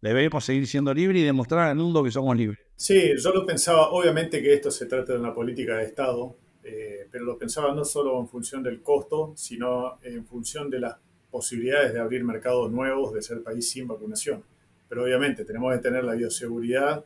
Debemos 0.00 0.44
seguir 0.44 0.68
siendo 0.68 0.94
libres 0.94 1.20
y 1.20 1.24
demostrar 1.24 1.70
al 1.70 1.74
mundo 1.74 2.04
que 2.04 2.12
somos 2.12 2.36
libres. 2.36 2.60
Sí, 2.76 3.10
yo 3.18 3.32
lo 3.32 3.44
pensaba, 3.44 3.88
obviamente 3.88 4.40
que 4.40 4.54
esto 4.54 4.70
se 4.70 4.86
trata 4.86 5.14
de 5.14 5.18
una 5.18 5.34
política 5.34 5.78
de 5.78 5.86
Estado, 5.86 6.36
eh, 6.62 7.08
pero 7.10 7.24
lo 7.24 7.36
pensaba 7.36 7.74
no 7.74 7.84
solo 7.84 8.20
en 8.20 8.28
función 8.28 8.62
del 8.62 8.82
costo, 8.82 9.32
sino 9.34 9.98
en 10.04 10.24
función 10.24 10.70
de 10.70 10.78
las 10.78 10.94
posibilidades 11.28 11.92
de 11.92 11.98
abrir 11.98 12.22
mercados 12.22 12.70
nuevos, 12.70 13.12
de 13.12 13.20
ser 13.20 13.42
país 13.42 13.68
sin 13.68 13.88
vacunación. 13.88 14.44
Pero 14.88 15.02
obviamente 15.02 15.44
tenemos 15.44 15.74
que 15.74 15.80
tener 15.80 16.04
la 16.04 16.14
bioseguridad 16.14 17.04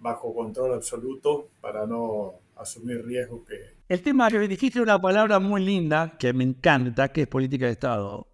bajo 0.00 0.34
control 0.34 0.74
absoluto 0.74 1.50
para 1.60 1.86
no 1.86 2.34
asumir 2.56 3.06
riesgos 3.06 3.46
que... 3.46 3.54
El 3.88 4.02
tema 4.02 4.28
que 4.28 4.40
dijiste 4.40 4.80
una 4.80 5.00
palabra 5.00 5.38
muy 5.38 5.64
linda 5.64 6.16
que 6.18 6.32
me 6.32 6.42
encanta, 6.42 7.12
que 7.12 7.22
es 7.22 7.28
política 7.28 7.66
de 7.66 7.72
Estado. 7.72 8.27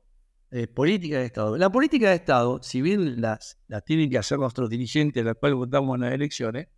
Eh, 0.56 0.68
política 0.68 1.18
de 1.18 1.24
Estado. 1.24 1.58
La 1.58 1.68
política 1.68 2.10
de 2.10 2.14
Estado, 2.14 2.62
si 2.62 2.80
bien 2.80 3.20
las, 3.20 3.58
tienen 3.84 4.08
que 4.08 4.18
hacer 4.18 4.38
nuestros 4.38 4.70
dirigentes, 4.70 5.20
a 5.20 5.30
los 5.30 5.36
cuales 5.38 5.56
votamos 5.56 5.96
en 5.96 6.02
las 6.02 6.12
elecciones, 6.12 6.68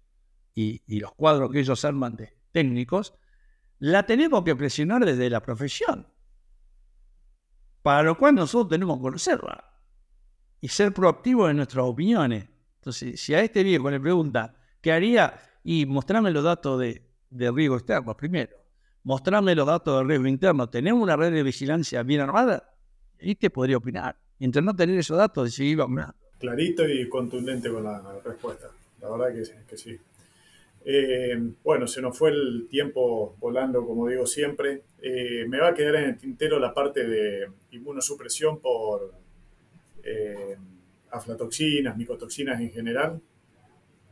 y, 0.55 0.81
los 0.99 1.13
cuadros 1.13 1.51
que 1.51 1.61
ellos 1.61 1.85
arman 1.85 2.17
de 2.17 2.39
técnicos, 2.53 3.13
la 3.79 4.07
tenemos 4.07 4.45
que 4.45 4.57
presionar 4.57 5.05
desde 5.05 5.29
la 5.29 5.43
profesión. 5.43 6.07
Para 7.83 8.03
lo 8.05 8.17
cual 8.17 8.37
nosotros 8.37 8.71
tenemos 8.71 8.97
que 8.97 9.03
conocerla 9.03 9.63
y 10.59 10.69
ser 10.69 10.95
proactivos 10.95 11.51
en 11.51 11.59
nuestras 11.59 11.85
opiniones. 11.85 12.49
Entonces, 12.77 13.21
si 13.21 13.35
a 13.35 13.43
este 13.43 13.63
viejo 13.63 13.91
le 13.91 14.01
pregunta, 14.01 14.55
¿qué 14.81 14.91
haría? 14.91 15.39
Y 15.63 15.85
mostrarme 15.85 16.31
los 16.31 16.45
datos 16.45 16.81
de, 16.81 17.13
de 17.29 17.53
riesgo 17.53 17.77
externo 17.77 18.17
primero. 18.17 18.57
Mostrarme 19.03 19.55
los 19.55 19.67
datos 19.67 19.99
de 19.99 20.05
riesgo 20.05 20.29
interno. 20.29 20.71
¿Tenemos 20.71 21.03
una 21.03 21.15
red 21.15 21.31
de 21.31 21.43
vigilancia 21.43 22.03
bien 22.03 22.23
armada? 22.23 22.73
Y 23.21 23.35
te 23.35 23.51
podría 23.51 23.77
opinar. 23.77 24.17
Mientras 24.39 24.65
no 24.65 24.75
tener 24.75 24.99
esos 24.99 25.17
datos, 25.17 25.45
decidir 25.45 25.79
vamos 25.79 26.05
Clarito 26.39 26.87
y 26.87 27.09
contundente 27.09 27.71
con 27.71 27.85
la 27.85 28.21
respuesta. 28.23 28.71
La 29.01 29.11
verdad 29.11 29.35
que, 29.67 29.77
sí. 29.77 29.99
Eh, 30.85 31.53
bueno, 31.65 31.87
se 31.87 32.03
nos 32.03 32.17
fue 32.17 32.31
el 32.31 32.67
tiempo 32.69 33.37
volando, 33.39 33.87
como 33.87 34.07
digo 34.09 34.27
siempre. 34.27 34.83
Eh, 35.01 35.47
me 35.49 35.59
va 35.59 35.69
a 35.69 35.75
quedar 35.75 35.97
en 35.97 36.05
el 36.11 36.19
tintero 36.19 36.59
la 36.59 36.75
parte 36.75 37.07
de 37.07 37.49
inmunosupresión 37.71 38.61
por 38.61 39.15
eh, 40.03 40.57
aflatoxinas, 41.11 41.97
micotoxinas 41.97 42.61
en 42.61 42.71
general. 42.71 43.21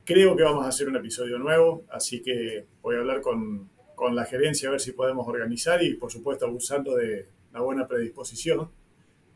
Creo 0.04 0.34
que 0.36 0.42
vamos 0.42 0.64
a 0.64 0.68
hacer 0.68 0.88
un 0.88 0.96
episodio 0.96 1.38
nuevo, 1.38 1.84
así 1.90 2.22
que 2.22 2.66
voy 2.82 2.96
a 2.96 3.00
hablar 3.00 3.20
con, 3.20 3.68
con 3.94 4.16
la 4.16 4.24
gerencia 4.24 4.68
a 4.68 4.72
ver 4.72 4.80
si 4.80 4.92
podemos 4.92 5.26
organizar 5.28 5.82
y, 5.82 5.94
por 5.94 6.10
supuesto, 6.10 6.46
abusando 6.46 6.96
de 6.96 7.26
la 7.52 7.60
buena 7.60 7.86
predisposición 7.86 8.70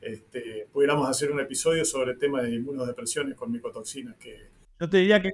este, 0.00 0.68
pudiéramos 0.72 1.08
hacer 1.08 1.30
un 1.30 1.40
episodio 1.40 1.84
sobre 1.84 2.12
el 2.12 2.18
tema 2.18 2.42
de 2.42 2.54
inmunodepresiones 2.54 3.34
con 3.34 3.50
micotoxinas. 3.50 4.16
Que... 4.16 4.48
Yo 4.80 4.88
te 4.88 4.98
diría 4.98 5.20
que 5.20 5.30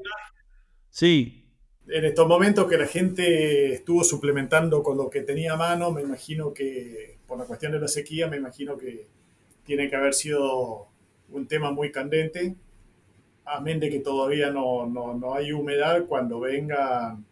sí, 0.90 1.44
en 1.88 2.04
estos 2.04 2.26
momentos 2.26 2.66
que 2.66 2.78
la 2.78 2.86
gente 2.86 3.72
estuvo 3.74 4.04
suplementando 4.04 4.82
con 4.82 4.96
lo 4.96 5.10
que 5.10 5.20
tenía 5.20 5.52
a 5.52 5.56
mano, 5.56 5.90
me 5.90 6.02
imagino 6.02 6.54
que, 6.54 7.18
por 7.26 7.38
la 7.38 7.44
cuestión 7.44 7.72
de 7.72 7.80
la 7.80 7.88
sequía, 7.88 8.26
me 8.26 8.38
imagino 8.38 8.78
que 8.78 9.06
tiene 9.64 9.88
que 9.88 9.96
haber 9.96 10.14
sido 10.14 10.88
un 11.28 11.46
tema 11.46 11.72
muy 11.72 11.92
candente, 11.92 12.56
amén 13.44 13.80
de 13.80 13.90
que 13.90 14.00
todavía 14.00 14.50
no, 14.50 14.86
no, 14.86 15.14
no 15.14 15.34
hay 15.34 15.52
humedad 15.52 16.06
cuando 16.06 16.40
vengan 16.40 17.26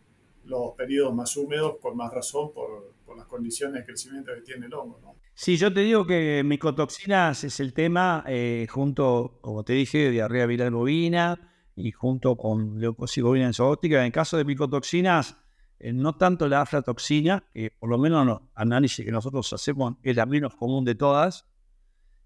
los 0.44 0.74
periodos 0.74 1.14
más 1.14 1.34
húmedos, 1.36 1.78
con 1.80 1.96
más 1.96 2.12
razón, 2.12 2.52
por, 2.52 2.92
por 3.06 3.16
las 3.16 3.26
condiciones 3.26 3.76
de 3.76 3.86
crecimiento 3.86 4.34
que 4.34 4.42
tiene 4.42 4.66
el 4.66 4.74
hongo. 4.74 4.98
¿no? 5.02 5.14
Sí, 5.34 5.56
yo 5.56 5.72
te 5.72 5.80
digo 5.80 6.06
que 6.06 6.42
micotoxinas 6.44 7.42
es 7.44 7.58
el 7.60 7.72
tema, 7.72 8.22
eh, 8.28 8.66
junto, 8.70 9.38
como 9.40 9.64
te 9.64 9.72
dije, 9.72 10.10
diarrea 10.10 10.46
viral 10.46 10.72
bovina 10.72 11.40
y 11.74 11.90
junto 11.90 12.36
con 12.36 12.78
leucosis 12.78 13.24
bovina 13.24 13.46
enzootica. 13.46 14.00
En 14.00 14.06
el 14.06 14.12
caso 14.12 14.36
de 14.36 14.44
micotoxinas, 14.44 15.38
eh, 15.78 15.92
no 15.92 16.16
tanto 16.16 16.48
la 16.48 16.60
aflatoxina, 16.60 17.44
que 17.52 17.70
por 17.70 17.88
lo 17.88 17.98
menos 17.98 18.26
los 18.26 18.40
análisis 18.54 19.04
que 19.04 19.10
nosotros 19.10 19.50
hacemos 19.52 19.94
es 20.02 20.14
la 20.16 20.26
menos 20.26 20.54
común 20.54 20.84
de 20.84 20.94
todas, 20.94 21.46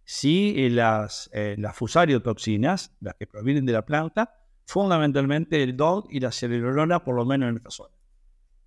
sí 0.05 0.55
eh, 0.57 0.69
las, 0.69 1.31
las 1.33 1.77
fusariotoxinas, 1.77 2.97
las 3.01 3.15
que 3.15 3.27
provienen 3.27 3.67
de 3.67 3.73
la 3.73 3.87
planta, 3.87 4.35
fundamentalmente 4.67 5.63
el 5.63 5.77
DOG 5.77 6.09
y 6.11 6.21
la 6.21 6.33
cerebrolona, 6.33 7.05
por 7.05 7.15
lo 7.15 7.25
menos 7.25 7.51
en 7.51 7.57
esta 7.57 7.71
zona. 7.71 7.96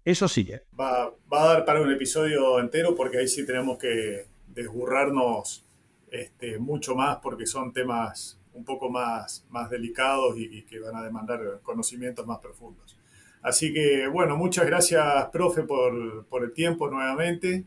Eso 0.10 0.28
sí. 0.28 0.47
¿eh? 0.49 0.64
Va, 0.80 1.14
va, 1.32 1.43
a 1.43 1.53
dar 1.53 1.66
para 1.66 1.82
un 1.82 1.91
episodio 1.91 2.60
entero 2.60 2.95
porque 2.95 3.20
ahí 3.20 3.28
sí 3.28 3.45
tenemos 3.45 3.78
que 3.78 4.26
desburrarnos 4.47 5.64
este, 6.10 6.57
mucho 6.57 6.95
más 6.95 7.18
porque 7.18 7.45
son 7.45 7.72
temas 7.72 8.39
un 8.53 8.66
poco 8.66 8.89
más, 8.89 9.45
más 9.51 9.70
delicados 9.70 10.36
y, 10.36 10.45
y, 10.45 10.64
que 10.64 10.80
van 10.80 10.95
a 10.95 11.03
demandar 11.03 11.60
conocimientos 11.62 12.26
más 12.26 12.39
profundos. 12.39 12.97
Así 13.43 13.72
que 13.72 14.07
bueno, 14.07 14.36
muchas 14.36 14.66
gracias, 14.66 15.28
profe, 15.32 15.62
por, 15.62 16.26
por 16.26 16.43
el 16.43 16.53
tiempo 16.53 16.89
nuevamente 16.89 17.66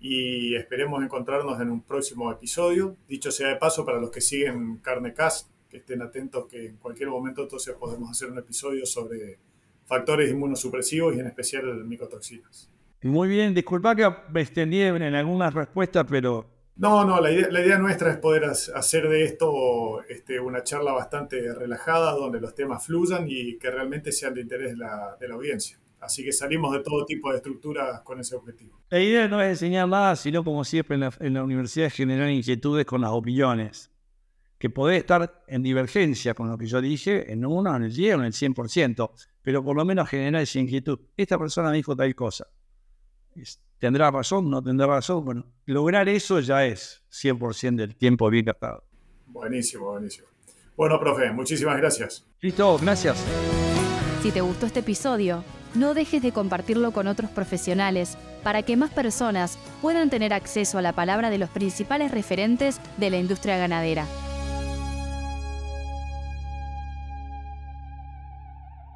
y 0.00 0.54
esperemos 0.54 1.04
encontrarnos 1.04 1.60
en 1.60 1.70
un 1.70 1.82
próximo 1.82 2.32
episodio. 2.32 2.96
Dicho 3.06 3.30
sea 3.30 3.48
de 3.48 3.56
paso, 3.56 3.84
para 3.84 4.00
los 4.00 4.10
que 4.10 4.22
siguen 4.22 4.78
Carnecast, 4.78 5.50
que 5.68 5.76
estén 5.76 6.00
atentos 6.00 6.46
que 6.46 6.68
en 6.68 6.76
cualquier 6.78 7.10
momento 7.10 7.42
entonces 7.42 7.74
podemos 7.74 8.10
hacer 8.10 8.30
un 8.30 8.38
episodio 8.38 8.86
sobre 8.86 9.51
factores 9.92 10.30
inmunosupresivos 10.30 11.14
y 11.14 11.20
en 11.20 11.26
especial 11.26 11.84
micotoxinas. 11.84 12.70
Muy 13.02 13.28
bien, 13.28 13.52
disculpa 13.52 13.94
que 13.94 14.08
me 14.32 14.40
extendí 14.40 14.80
en 14.80 15.02
algunas 15.14 15.52
respuestas, 15.52 16.06
pero... 16.08 16.46
No, 16.76 17.04
no, 17.04 17.20
la 17.20 17.30
idea, 17.30 17.48
la 17.50 17.60
idea 17.60 17.76
nuestra 17.76 18.10
es 18.10 18.16
poder 18.16 18.44
hacer 18.46 19.06
de 19.10 19.24
esto 19.24 20.02
este, 20.08 20.40
una 20.40 20.62
charla 20.62 20.92
bastante 20.92 21.52
relajada, 21.52 22.12
donde 22.12 22.40
los 22.40 22.54
temas 22.54 22.86
fluyan 22.86 23.26
y 23.28 23.58
que 23.58 23.70
realmente 23.70 24.12
sean 24.12 24.32
de 24.32 24.40
interés 24.40 24.70
de 24.70 24.78
la, 24.78 25.14
de 25.20 25.28
la 25.28 25.34
audiencia. 25.34 25.78
Así 26.00 26.24
que 26.24 26.32
salimos 26.32 26.72
de 26.72 26.80
todo 26.80 27.04
tipo 27.04 27.30
de 27.30 27.36
estructuras 27.36 28.00
con 28.00 28.18
ese 28.18 28.34
objetivo. 28.34 28.80
La 28.88 28.98
idea 28.98 29.28
no 29.28 29.42
es 29.42 29.50
enseñar 29.50 29.86
nada, 29.88 30.16
sino 30.16 30.42
como 30.42 30.64
siempre 30.64 30.94
en 30.94 31.00
la, 31.00 31.12
en 31.20 31.34
la 31.34 31.44
universidad 31.44 31.90
generar 31.90 32.30
inquietudes 32.30 32.86
con 32.86 33.02
las 33.02 33.10
opiniones 33.10 33.91
que 34.62 34.70
podés 34.70 35.00
estar 35.00 35.42
en 35.48 35.60
divergencia 35.64 36.34
con 36.34 36.48
lo 36.48 36.56
que 36.56 36.66
yo 36.66 36.80
dije, 36.80 37.32
en 37.32 37.44
uno, 37.44 37.74
en 37.74 37.82
el 37.82 37.92
10 37.92 38.14
o 38.14 38.18
en 38.20 38.26
el 38.26 38.32
100%, 38.32 39.10
pero 39.42 39.64
por 39.64 39.74
lo 39.74 39.84
menos 39.84 40.08
generar 40.08 40.40
esa 40.40 40.60
inquietud. 40.60 41.00
Esta 41.16 41.36
persona 41.36 41.70
me 41.70 41.78
dijo 41.78 41.96
tal 41.96 42.14
cosa. 42.14 42.46
¿Tendrá 43.80 44.12
razón? 44.12 44.48
¿No 44.48 44.62
tendrá 44.62 44.86
razón? 44.86 45.24
Bueno, 45.24 45.46
lograr 45.66 46.08
eso 46.08 46.38
ya 46.38 46.64
es 46.64 47.02
100% 47.10 47.74
del 47.74 47.96
tiempo 47.96 48.30
bien 48.30 48.44
gastado. 48.44 48.84
Buenísimo, 49.26 49.90
buenísimo. 49.90 50.28
Bueno, 50.76 51.00
profe, 51.00 51.32
muchísimas 51.32 51.76
gracias. 51.78 52.24
Listo, 52.40 52.78
gracias. 52.78 53.26
Si 54.22 54.30
te 54.30 54.42
gustó 54.42 54.66
este 54.66 54.78
episodio, 54.78 55.42
no 55.74 55.92
dejes 55.92 56.22
de 56.22 56.30
compartirlo 56.30 56.92
con 56.92 57.08
otros 57.08 57.32
profesionales 57.32 58.16
para 58.44 58.62
que 58.62 58.76
más 58.76 58.92
personas 58.92 59.58
puedan 59.80 60.08
tener 60.08 60.32
acceso 60.32 60.78
a 60.78 60.82
la 60.82 60.92
palabra 60.92 61.30
de 61.30 61.38
los 61.38 61.50
principales 61.50 62.12
referentes 62.12 62.80
de 62.96 63.10
la 63.10 63.16
industria 63.16 63.58
ganadera. 63.58 64.06